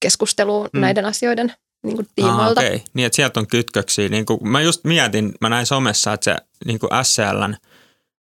[0.00, 0.80] keskusteluun mm.
[0.80, 2.60] näiden asioiden niin kuin tiimoilta.
[2.60, 2.80] Ah, okay.
[2.94, 4.08] Niin, että sieltä on kytköksiä.
[4.08, 7.56] Niin kuin, mä just mietin, mä näin somessa, että se niin kuin SCLn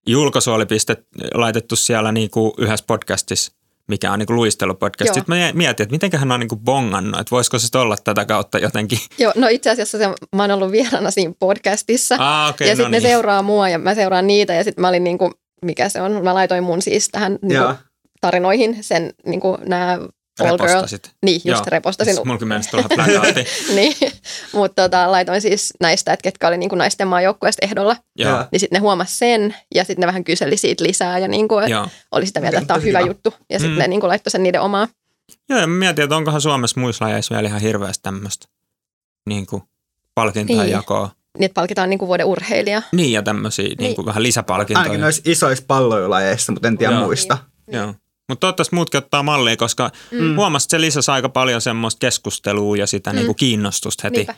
[0.07, 3.51] julkaisu oli pistet, laitettu siellä niin kuin yhdessä podcastissa
[3.87, 5.13] mikä on niin luistelupodcast.
[5.13, 8.59] Sitten mä mietin, että miten hän on niin bongannut, että voisiko se olla tätä kautta
[8.59, 8.99] jotenkin.
[9.17, 12.15] Joo, no itse asiassa se, mä oon ollut vieraana siinä podcastissa.
[12.19, 13.03] Ah, okay, ja no sitten niin.
[13.03, 15.31] ne seuraa mua ja mä seuraan niitä ja sitten mä olin niin kuin,
[15.65, 17.75] mikä se on, mä laitoin mun siis tähän niin kuin,
[18.21, 19.99] tarinoihin sen niin kuin nämä
[20.39, 20.67] All Girl.
[20.67, 21.11] Repostasit.
[21.23, 21.63] Niin, just Joo.
[21.67, 22.13] repostasin.
[22.15, 23.45] Siis Mulla kyllä mennessä tulla plakaatti.
[23.75, 23.95] niin,
[24.53, 27.95] mutta tota, laitoin siis näistä, että ketkä oli niin kuin naisten maajoukkueesta ehdolla.
[28.15, 28.45] Joo.
[28.51, 31.69] Niin sitten ne huomasi sen ja sitten ne vähän kyseli siitä lisää ja niin kuin,
[31.69, 31.87] Joo.
[32.11, 33.07] oli sitä mieltä, että tämä on hyvä hyvä.
[33.09, 33.33] juttu.
[33.49, 33.79] Ja sitten Mm.
[33.79, 34.87] ne niin kuin laittoi sen niiden omaa.
[35.49, 38.47] Joo, ja mä mietin, että onkohan Suomessa muissa lajeissa vielä ihan hirveästi tämmöistä
[39.29, 39.63] niin kuin
[40.15, 40.71] palkintojen Niin.
[40.71, 41.11] jakoa.
[41.37, 42.81] Niin, että palkitaan niin kuin vuoden urheilija.
[42.91, 43.77] Niin, ja tämmöisiä niin.
[43.79, 43.95] Niin.
[43.95, 44.81] kuin vähän lisäpalkintoja.
[44.83, 47.03] Ainakin noissa isoissa palloilajeissa, mutta en tiedä Joo.
[47.05, 47.37] muista.
[47.71, 47.93] Joo.
[48.29, 50.35] Mutta toivottavasti muutkin ottaa mallia, koska mm.
[50.35, 53.15] huomasin, että se lisäsi aika paljon semmoista keskustelua ja sitä mm.
[53.15, 54.17] niinku kiinnostusta heti.
[54.17, 54.35] Niinpä.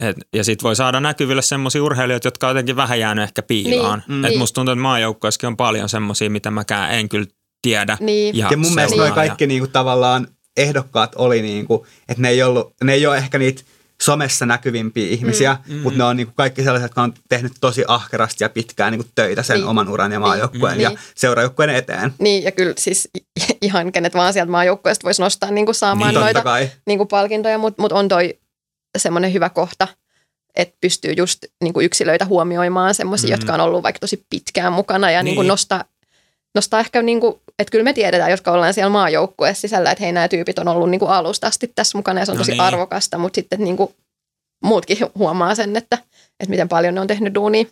[0.00, 3.98] Et, ja sitten voi saada näkyville semmoisia urheilijoita, jotka on jotenkin vähän jäänyt ehkä piiloon.
[3.98, 4.24] Niin, Niin.
[4.24, 4.38] Et niin.
[4.38, 7.26] musta tuntuu, että maajoukkoissakin on paljon semmoisia, mitä mäkään en kyllä
[7.62, 7.96] tiedä.
[8.00, 8.36] Niin.
[8.36, 12.74] Ja, Ja mun mielestä noi kaikki niinku tavallaan ehdokkaat oli niinku, että ne ei, ollut,
[12.84, 13.62] ne ei ole ehkä niitä
[14.00, 18.44] somessa näkyvimpiä ihmisiä, mm, mutta ne on niinku kaikki sellaiset, jotka on tehnyt tosi ahkerasti
[18.44, 19.66] ja pitkään niinku töitä sen Niin.
[19.68, 20.82] oman uran ja maajoukkueen Niin.
[20.92, 22.14] ja seurajoukkueen eteen.
[22.18, 23.08] Niin, ja kyllä siis
[23.62, 26.70] ihan kenet vaan sieltä maajoukkueesta voisi nostaa niin kuin saamaan Niin, noita kai.
[26.86, 28.38] niin kuin palkintoja, mutta mut on toi
[28.98, 29.88] semmoinen hyvä kohta,
[30.56, 33.30] että pystyy just niin kuin yksilöitä huomioimaan semmoisia, Mm.
[33.30, 33.40] mm.
[33.40, 35.24] jotka on ollut vaikka tosi pitkään mukana ja niin.
[35.24, 35.48] Niin kuin Niin.
[35.48, 35.84] nostaa,
[36.54, 40.12] nostaa ehkä, niin kuin, että kyllä me tiedetään, jotka ollaan siellä maajoukkueessa sisällä, että hei
[40.12, 42.50] nämä tyypit on ollut niin kuin alusta asti tässä mukana ja se on No tosi
[42.52, 42.60] niin.
[42.60, 43.94] arvokasta, mutta sitten niin kuin
[44.64, 45.98] muutkin huomaa sen, että,
[46.40, 47.64] että miten paljon ne on tehnyt duunia.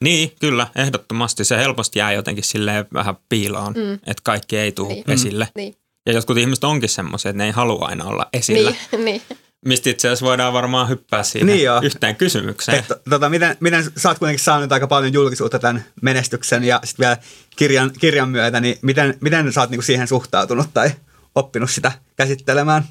[0.00, 1.44] Niin, kyllä, ehdottomasti.
[1.44, 3.80] Se helposti jää jotenkin silleen vähän piiloon, mm.
[3.80, 3.94] Mm.
[3.94, 5.04] että kaikki ei tule Niin.
[5.06, 5.14] niin.
[5.14, 5.48] esille.
[5.56, 5.74] Niin,
[6.06, 8.70] Ja jotkut ihmiset onkin semmoisia, että ne ei halua aina olla esillä.
[8.92, 9.22] niin, niin.
[9.64, 11.80] Mistä itse asiassa voidaan varmaan hyppää siihen Niin joo.
[11.82, 12.78] yhteen kysymykseen.
[12.78, 17.04] Et, tota, miten, miten sä oot kuitenkin saanut aika paljon julkisuutta tämän menestyksen ja sitten
[17.04, 17.16] vielä
[17.56, 20.90] kirjan, kirjan myötä, niin miten, miten sä oot niinku siihen suhtautunut tai
[21.34, 22.82] oppinut sitä käsittelemään?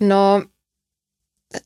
[0.00, 0.42] No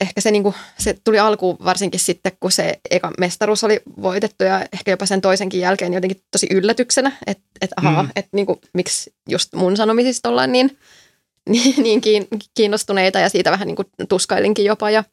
[0.00, 4.66] ehkä se, niinku, se tuli alkuun varsinkin sitten, kun se eka mestaruus oli voitettu ja
[4.72, 8.08] ehkä jopa sen toisenkin jälkeen jotenkin tosi yllätyksenä, että et, ahaa, Mm.
[8.08, 8.12] mm.
[8.16, 10.78] että niinku, miksi just mun sanomisista ollaan niin,
[11.48, 15.04] niin, niin kiin- kiinnostuneita ja siitä vähän niinku tuskailinkin jopa ja,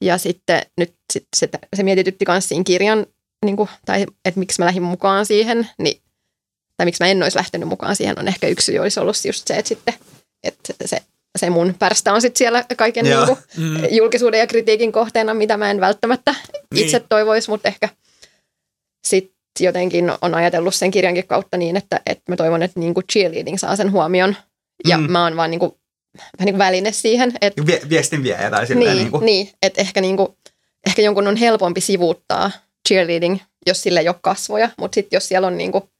[0.00, 3.06] ja sitten nyt sit, se, se mietitytti myös siinä kirjan,
[3.44, 6.00] niinku, tai että miksi mä lähdin mukaan siihen, niin,
[6.76, 9.54] tai miksi mä en olisi lähtenyt mukaan siihen, on ehkä yksi olisi ollut just se,
[9.56, 9.94] että sitten
[10.42, 11.02] että se,
[11.38, 13.24] se mun pärstä on sitten siellä kaiken Joo.
[13.26, 13.84] niinku, Mm.
[13.90, 16.34] julkisuuden ja kritiikin kohteena, mitä mä en välttämättä
[16.74, 16.84] Niin.
[16.84, 17.88] itse toivoisi, mutta ehkä
[19.06, 23.58] sitten jotenkin on ajatellut sen kirjankin kautta niin, että, että mä toivon, että niinku cheerleading
[23.58, 24.36] saa sen huomion.
[24.84, 25.10] Ja Mm.
[25.12, 25.78] mä oon vaan niinku,
[26.16, 27.32] vähän niin kuin väline siihen.
[27.40, 29.18] Että, Vie, viestin viejä tai silleen niin, niinku.
[29.18, 30.36] niin, että ehkä, niinku,
[30.86, 32.50] ehkä jonkun on helpompi sivuuttaa
[32.88, 35.90] cheerleading, jos sille ei ole kasvoja, mutta sitten jos siellä on niinku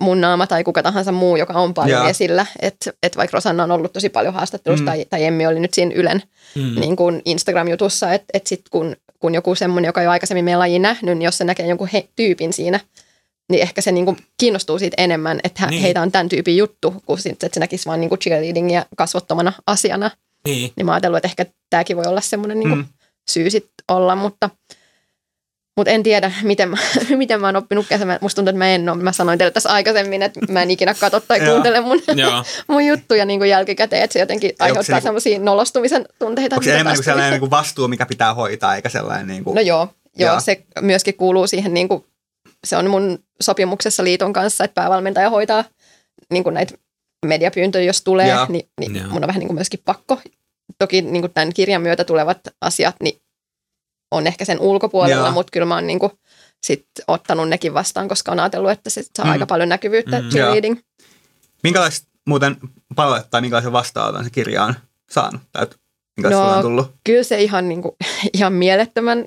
[0.00, 2.08] mun naama tai kuka tahansa muu, joka on paljon Joo.
[2.08, 4.86] esillä, että et vaikka Rosanna on ollut tosi paljon haastattelussa Mm.
[4.86, 6.22] tai, tai Emmi oli nyt siinä Ylen
[6.54, 6.80] Mm.
[6.80, 10.58] niin kuin Instagram-jutussa, että et sitten kun, kun joku semmoinen, joka ei ole aikaisemmin meidän
[10.58, 12.80] lajiin nähnyt, niin jos se näkee jonkun he, tyypin siinä,
[13.50, 15.70] niin ehkä se niin kuin kiinnostuu siitä enemmän, että Niin.
[15.70, 15.82] niin.
[15.82, 19.52] heitä on tämän tyypin juttu, kuin sit, että se näkisi vaan niin kuin cheerleadingia kasvottomana
[19.66, 20.10] asiana.
[20.44, 20.72] Niin.
[20.76, 22.86] Niin mä ajattelin, että ehkä tämäkin voi olla semmoinen niin kuin Mm.
[23.30, 24.50] syy sit olla, mutta,
[25.76, 26.76] mutta en tiedä, miten mä,
[27.16, 28.18] miten mä oon oppinut käsemään.
[28.20, 29.02] Musta tuntuu, että mä en ole.
[29.02, 32.00] Mä sanoin teille tässä aikaisemmin, että mä en ikinä katso tai kuuntele mun,
[32.68, 36.56] mun juttuja niin kuin jälkikäteen, että se jotenkin se aiheuttaa niinku- semmoisia nolostumisen tunteita.
[36.56, 37.34] Onko se mitä enemmän niinku sellainen tuli.
[37.40, 39.54] niinku vastuu, mikä pitää hoitaa, eikä sellainen niinku...
[39.54, 40.40] No joo, joo, joo.
[40.40, 42.04] se myöskin kuuluu siihen, niin kuin,
[42.66, 45.64] se on mun sopimuksessa liiton kanssa, että päävalmentaja hoitaa
[46.30, 46.74] niin kuin näitä
[47.26, 48.46] mediapyyntöjä, jos tulee, Joo.
[48.48, 49.06] niin, niin Joo.
[49.08, 50.20] mun on vähän niin kuin myöskin pakko.
[50.78, 53.22] Toki niin kuin tämän kirjan myötä tulevat asiat niin
[54.10, 55.32] on ehkä sen ulkopuolella, Joo.
[55.32, 56.12] mutta kyllä mä oon niin kuin
[56.66, 59.32] sit ottanut nekin vastaan, koska on ajatellut, että se saa Mm.
[59.32, 60.24] aika paljon näkyvyyttä Mm.
[60.24, 60.30] mm.
[60.30, 60.78] cheerleading.
[61.62, 62.56] Minkälaista muuten
[62.96, 64.74] palautetta tai minkälaisen vastaanoton se kirja on
[65.10, 65.40] saanut?
[65.52, 65.66] Tai
[66.16, 66.94] minkälaista No, on tullut?
[67.04, 67.96] Kyllä se ihan, niin kuin,
[68.34, 69.24] ihan mielettömän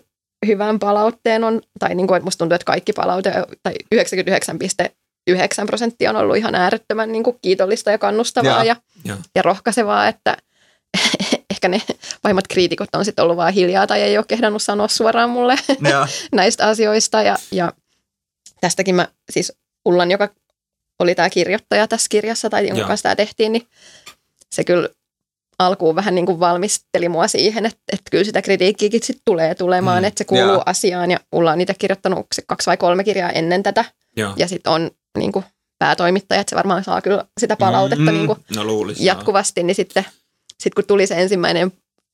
[0.48, 3.34] hyvän palautteen on, tai niin kuin, että musta tuntuu, että kaikki palaute,
[3.64, 8.64] tai 99,9 prosenttia on ollut ihan äärettömän niin kuin kiitollista ja kannustavaa Joo.
[8.64, 8.76] ja,
[9.06, 9.18] Joo.
[9.36, 10.38] ja rohkaisevaa, että
[11.54, 11.82] ehkä ne
[12.22, 15.56] pahimmat kriitikot on sitten ollut vaan hiljaa tai ei ole kehdannut sanoa suoraan mulle
[15.90, 16.08] Joo.
[16.36, 17.22] näistä asioista.
[17.22, 17.74] Ja, ja
[18.62, 19.54] tästäkin mä siis
[19.86, 20.30] Ullan, joka
[21.00, 23.68] oli tämä kirjoittaja tässä kirjassa tai jonka kanssa tämä tehtiin, niin
[24.52, 24.90] se kyllä
[25.60, 30.04] alkuun vähän niin kuin valmisteli mua siihen, että, että kyllä sitä kritiikkiäkin sit tulee tulemaan,
[30.04, 30.64] Mm, että se kuuluu joo.
[30.66, 31.12] asiaan.
[31.12, 33.86] Ja on itse kirjoittanut kaksi vai kolme kirjaa ennen tätä
[34.18, 34.34] Joo.
[34.38, 35.46] ja sitten on niin kuin
[35.80, 38.18] päätoimittaja, että se varmaan saa kyllä sitä palautetta Mm.
[38.18, 39.00] niin kuin No luulis.
[39.00, 40.06] jatkuvasti, niin sitten
[40.60, 41.72] sit kun tuli se ensimmäinen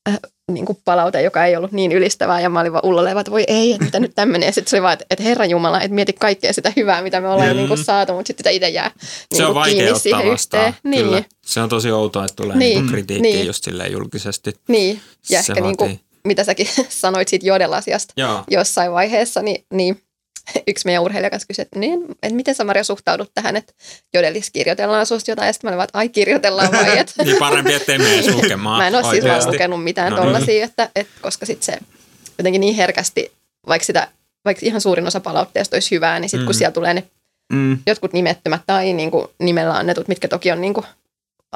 [0.08, 0.18] äh,
[0.52, 3.44] niin kuin palaute, joka ei ollut niin ylistävää, ja mä olin vaan Ullalle, että voi
[3.48, 5.94] ei, että mitä nyt tämmöinen, ja sitten se oli vaan, että, että Herra Jumala, että
[5.94, 7.56] mieti kaikkea sitä hyvää, mitä me ollaan Mm.
[7.56, 8.90] niin kuin saatu, mutta sitten sitä itse jää
[9.30, 10.68] niin Se on vaikea kiinni ottaa siihen vastaan.
[10.68, 10.90] yhteen.
[10.90, 11.22] Niin, Kyllä.
[11.46, 13.46] Se on tosi outoa, että tulee Niin, niinku kritiikkiä niin.
[13.46, 14.54] just silleen julkisesti.
[14.68, 15.00] niin.
[15.30, 18.44] ja Se ehkä niin kuin, mitä säkin sanoit siitä Jodel-asiasta Joo.
[18.50, 20.02] jossain vaiheessa, niin, niin
[20.68, 23.72] yksi meidän urheilija kanssa kysyi, että, niin, että miten sä Maria suhtaudut tähän, että
[24.14, 27.36] jodelis kirjoitellaan susta jotain, ja sitten mä olin vaan, että ai kirjoitellaan vai, että Niin
[27.38, 30.32] parempi, ettei mene lukemaan Mä en ole siis vaan lukenut mitään No no, niin.
[30.32, 31.78] tollasia, että, että, koska sitten se
[32.38, 33.32] jotenkin niin herkästi,
[33.68, 34.08] vaikka, sitä,
[34.44, 36.46] vaikka ihan suurin osa palautteesta olisi hyvää, niin sitten Mm.
[36.46, 37.04] kun siellä tulee ne
[37.52, 37.78] Mm.
[37.86, 40.86] jotkut nimettömät tai niin kuin nimellä annetut, mitkä toki on niin kuin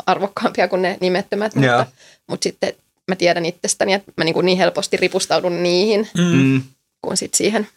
[0.07, 1.87] arvokkaampia kuin ne nimettömät, mutta,
[2.26, 2.72] mutta sitten
[3.09, 6.22] mä tiedän itsestäni, että mä niin, kuin niin helposti ripustaudun niihin Mm.
[6.24, 6.62] Mm.
[7.03, 7.68] kuin sit siihen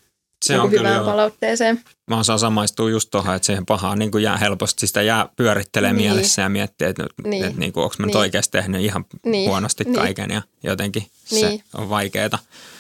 [0.46, 1.12] Se on kyllä hyvään joo.
[1.12, 1.82] palautteeseen.
[2.10, 4.88] Mä osaan samaistua just tuohon, että siihen pahaan niin kuin jää helposti.
[4.88, 6.12] Sitä jää pyörittelee Niin.
[6.12, 7.46] mielessä ja miettii, että, niin.
[7.46, 8.20] Että niin kuin, onko mä nyt Niin.
[8.20, 9.50] oikeasti tehnyt ihan Niin.
[9.50, 9.96] huonosti Niin.
[9.96, 11.64] kaiken ja jotenkin se Niin.
[11.78, 12.40] on vaikeeta.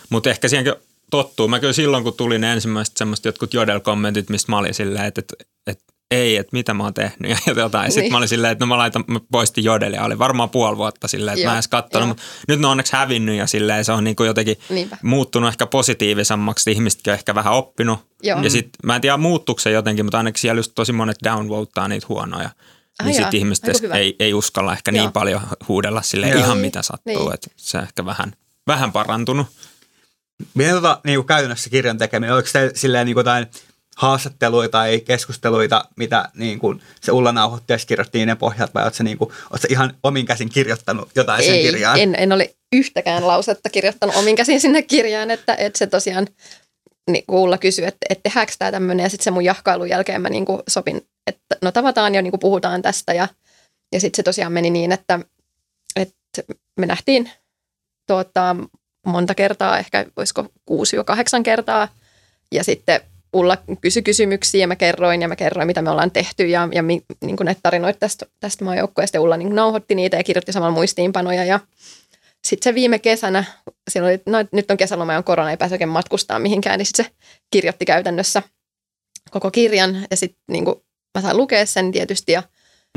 [0.10, 0.74] Mutta ehkä siihenkin
[1.12, 1.48] tottuu.
[1.48, 5.22] Mä kyllä silloin, kun tuli ne ensimmäiset semmoiset jotkut jodel-kommentit, mistä mä olin silleen, että,
[5.22, 5.36] että
[6.12, 7.92] ei, että mitä mä oon tehnyt ja jotain.
[7.92, 8.12] Sitten Niin.
[8.12, 10.04] mä olin silleen, että no mä laitan, mä poistin jodelia.
[10.04, 12.72] Oli varmaan puoli vuotta silleen, että Joo, mä en edes kattonut, mutta nyt ne on
[12.72, 14.98] onneksi hävinnyt ja silleen se on niin kuin jotenkin Niinpä.
[15.04, 16.72] muuttunut ehkä positiivisemmaksi.
[16.72, 18.00] Ihmisetkin on ehkä vähän oppinut.
[18.24, 18.42] Joo.
[18.42, 21.88] Ja sitten mä en tiedä muuttuuko se jotenkin, mutta ainakin siellä just tosi monet downvotaa
[21.88, 22.50] niitä huonoja.
[23.00, 25.02] Ah niin sitten ihmiset ei, ei uskalla ehkä Joo.
[25.04, 27.24] niin paljon huudella sille ihan Niin, mitä sattuu.
[27.24, 27.34] niin.
[27.34, 28.34] Että se ehkä vähän,
[28.68, 29.48] vähän parantunut.
[30.54, 33.48] Miten tota, niin kuin käytännössä kirjan tekeminen, oliko se silleen niin kuin jotain
[34.00, 39.04] haastatteluita tai keskusteluita, mitä niin kuin se Ulla nauhoitteessa kirjoitti niiden pohjalta, vai oletko se,
[39.04, 42.00] niin kuin, oletko ihan omin käsin kirjoittanut jotain sen Ei, kirjaan?
[42.00, 46.28] en, en ole yhtäkään lausetta kirjoittanut omin käsin sinne kirjaan, että, että se tosiaan
[47.12, 50.30] niin Ulla kysyi, että, että tehdäänkö tämä tämmöinen, ja sitten se mun jahkailun jälkeen mä
[50.30, 53.28] niin kuin sopin, että no tavataan ja niin kuin puhutaan tästä, ja,
[53.92, 55.20] ja sitten se tosiaan meni niin, että,
[55.96, 56.44] että
[56.80, 57.32] me nähtiin
[58.08, 58.56] tuota,
[59.06, 60.42] monta kertaa, ehkä olisiko
[60.72, 61.88] 6-8 kertaa,
[62.52, 63.02] ja sitten
[63.34, 66.84] Ulla kysyi kysymyksiä ja mä kerroin ja mä kerroin, mitä me ollaan tehty ja, ja
[66.84, 69.18] mi, niin kuin näitä tarinoita tästä, tästä maajoukkueesta.
[69.18, 71.60] Ja Ulla niin nauhoitti niitä ja kirjoitti samalla muistiinpanoja ja
[72.48, 73.44] sitten se viime kesänä,
[74.02, 77.06] oli, no, nyt on kesäloma ja on korona, ei pääse oikein matkustaa mihinkään, niin sitten
[77.06, 77.12] se
[77.52, 78.44] kirjoitti käytännössä
[79.32, 80.76] koko kirjan ja sitten niin kuin
[81.18, 82.44] mä sain lukea sen tietysti ja,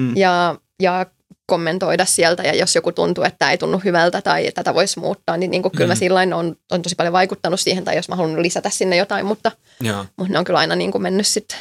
[0.00, 0.16] mm.
[0.16, 1.06] ja, ja
[1.46, 5.36] kommentoida sieltä ja jos joku tuntuu, että tämä ei tunnu hyvältä tai tätä voisi muuttaa,
[5.36, 5.98] niin, niin kuin kyllä mä Mm.
[5.98, 9.52] sillain on, on tosi paljon vaikuttanut siihen tai jos mä haluan lisätä sinne jotain, mutta,
[9.80, 10.04] Joo.
[10.16, 11.58] mutta ne on kyllä aina niin kuin mennyt sitten,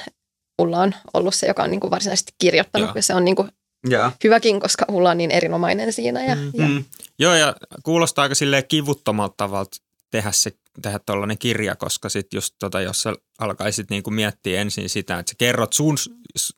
[0.62, 2.96] Ulla on ollut se, joka on niin kuin varsinaisesti kirjoittanut Joo.
[2.96, 3.50] ja se on niin kuin
[3.90, 4.12] Joo.
[4.24, 6.52] hyväkin, koska Ulla on niin erinomainen siinä ja, Mm.
[6.54, 6.84] ja Mm.
[7.20, 9.78] Joo, ja kuulostaa aika silleen kivuttomalta tavalta
[10.12, 10.52] tehdä se
[10.82, 15.30] tehdä tuollainen kirja, koska sitten just tota, jos sä alkaisit niinku miettiä ensin sitä, että
[15.30, 15.98] sä kerrot sun,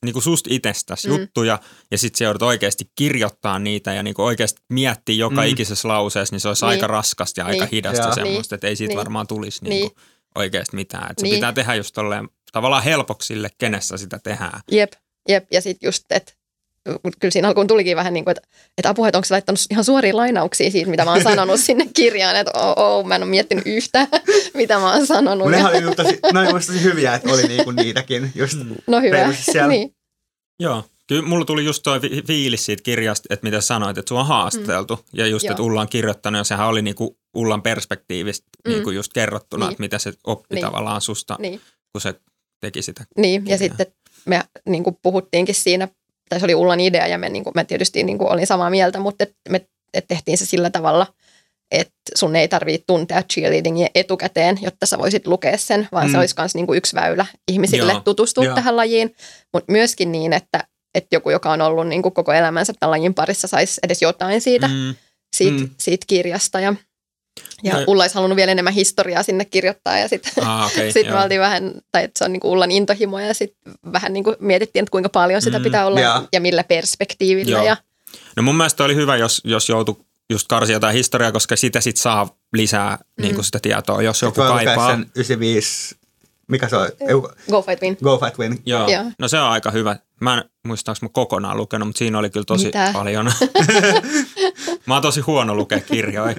[0.05, 1.13] niinku susta itsestäsi Mm.
[1.19, 1.59] juttuja
[1.91, 5.47] ja sitten sä joudut oikeasti kirjoittaa niitä ja niinku oikeasti miettiä joka Mm.
[5.47, 6.69] ikisessä lauseessa, niin se olisi Niin.
[6.69, 7.71] aika raskasta ja aika Niin.
[7.71, 8.15] hidasta Joo.
[8.15, 8.97] semmoista, että ei siitä Niin.
[8.97, 9.69] varmaan tulisi Niin.
[9.69, 9.99] niinku
[10.35, 11.11] oikeasti mitään.
[11.11, 11.35] Et se Niin.
[11.35, 14.61] pitää tehdä just tolleen tavallaan helpoksi sille, kenessä sitä tehdään.
[14.71, 14.91] Jep,
[15.29, 15.45] jep.
[15.51, 16.33] Ja sitten just, että
[17.19, 19.83] kyllä siinä alkuun tulikin vähän niin kuin, että, että apua, että onko se laittanut ihan
[19.83, 23.29] suoria lainauksia siitä, mitä mä oon sanonut sinne kirjaan, että oo, oo, mä en ole
[23.29, 24.07] miettinyt yhtään,
[24.53, 25.51] mitä mä oon sanonut.
[25.51, 28.57] Nehän oli tosi, ne oli tosi hyviä, että oli niinku niitäkin just
[28.87, 29.15] no hyvä.
[29.15, 29.67] reilusti siellä.
[29.67, 29.95] niin,
[30.59, 30.83] Joo.
[31.07, 34.27] Kyllä mulla tuli just toi fi- fiilis siitä kirjasta, että mitä sanoit, että sua on
[34.27, 34.95] haasteltu.
[34.95, 35.03] Mm.
[35.13, 35.51] Ja just, Joo.
[35.51, 38.71] että Ulla on kirjoittanut, ja sehän oli niinku Ullan perspektiivistä Mm.
[38.73, 39.71] niinku just kerrottuna, Niin.
[39.71, 40.65] että mitä se oppi Niin.
[40.65, 41.61] tavallaan susta, niin,
[41.91, 42.13] kun se
[42.61, 43.03] teki sitä.
[43.17, 43.41] niin.
[43.41, 43.53] Kyllä.
[43.53, 43.85] ja sitten
[44.25, 45.87] me niin kuin puhuttiinkin siinä,
[46.29, 48.69] tai se oli Ullan idea, ja me, niin kuin, mä tietysti niin kuin olin samaa
[48.69, 51.07] mieltä, mutta et me et tehtiin se sillä tavalla,
[51.71, 56.11] että sun ei tarvitse tuntea cheerleadingia etukäteen, jotta sä voisit lukea sen, vaan mm.
[56.11, 58.01] se olisi myös niinku yksi väylä ihmisille Joo.
[58.01, 58.55] tutustua Joo.
[58.55, 59.15] tähän lajiin,
[59.53, 60.63] mutta myöskin niin, että,
[60.95, 64.67] että joku, joka on ollut niinku koko elämänsä tämän lajin parissa, saisi edes jotain siitä,
[64.67, 64.95] mm.
[65.35, 65.69] Siitä, mm.
[65.79, 66.59] siitä kirjasta.
[66.59, 66.73] Ja,
[67.63, 71.05] ja No- Ulla olisi halunnut vielä enemmän historiaa sinne kirjoittaa ja sitten Ah, okay, sitten
[71.05, 71.17] joo.
[71.17, 74.83] me oltiin vähän, tai että se on niinku Ullan intohimo ja sitten vähän niinku mietittiin,
[74.83, 76.21] että kuinka paljon sitä Mm, pitää olla joo.
[76.33, 77.51] ja millä perspektiivillä.
[77.57, 77.63] Joo.
[77.65, 77.77] Ja,
[78.35, 79.95] No mun mielestä oli hyvä, jos, jos joutui
[80.29, 83.21] just karsia jotain historiaa, koska sitä sit saa lisää mm.
[83.21, 84.91] niin sitä tietoa, jos joku kaipaa.
[84.91, 85.95] sen 95,
[86.47, 86.89] mikä se on?
[87.51, 87.97] Go fight win.
[88.03, 88.61] Go Fight Win.
[88.65, 88.89] Joo.
[88.89, 89.03] Joo.
[89.19, 89.95] no se on aika hyvä.
[90.21, 92.89] Mä en muista, onko mä kokonaan lukenut, mutta siinä oli kyllä tosi Mitä?
[92.93, 93.25] paljon.
[94.85, 96.35] mä oon tosi huono lukea kirjoja.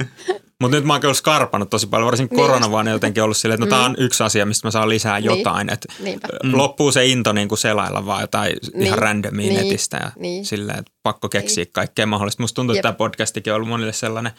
[0.61, 3.63] Mutta nyt mä oon kyllä skarpannut tosi paljon, varsinkin Niin korona vaan jotenkin ollut silleen,
[3.63, 5.25] että no, tää on yksi asia, mistä mä saan lisää Niin.
[5.39, 5.73] jotain.
[5.73, 6.29] Että Niinpä.
[6.45, 6.57] mm.
[6.57, 8.83] loppuu se into niin kuin selailla vaan jotain niin.
[8.87, 9.63] ihan randomia Niin.
[9.63, 10.45] netistä ja Niin.
[10.45, 11.73] silleen, että pakko keksiä Niin.
[11.73, 12.43] kaikkea mahdollista.
[12.43, 12.97] Musta tuntuu, että Jep.
[12.97, 14.33] tämä podcastikin on ollut monille sellainen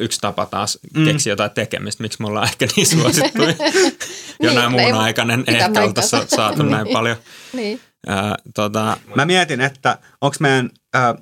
[0.00, 1.04] yksi tapa taas Mm.
[1.04, 3.42] keksiä jotain tekemistä, miksi me ollaan ehkä niin suosittu.
[4.42, 7.16] Jonain Niin, ei muun mu- aikainen ehkä oltaisiin saatu näin paljon.
[7.52, 7.80] Niin.
[8.06, 11.14] Ää, tota, Mä mietin, että onko meidän, äh,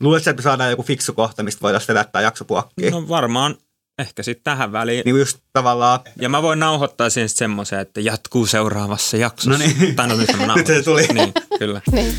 [0.00, 2.92] luuletko, että me saadaan joku fiksu kohta, mistä voitaisiin vetää tämä jakso puokkiin?
[2.92, 3.08] No.
[3.08, 3.56] varmaan
[3.98, 5.02] ehkä sitten tähän väliin.
[5.04, 9.50] Niin just tavallaan, Ja mä voin nauhoittaa siihen sitten semmoisen, että jatkuu seuraavassa jaksossa.
[9.50, 9.96] No niin.
[9.96, 11.06] Tai no nyt mä Nyt se tuli.
[11.06, 11.80] Niin, kyllä.
[11.92, 12.14] Niin.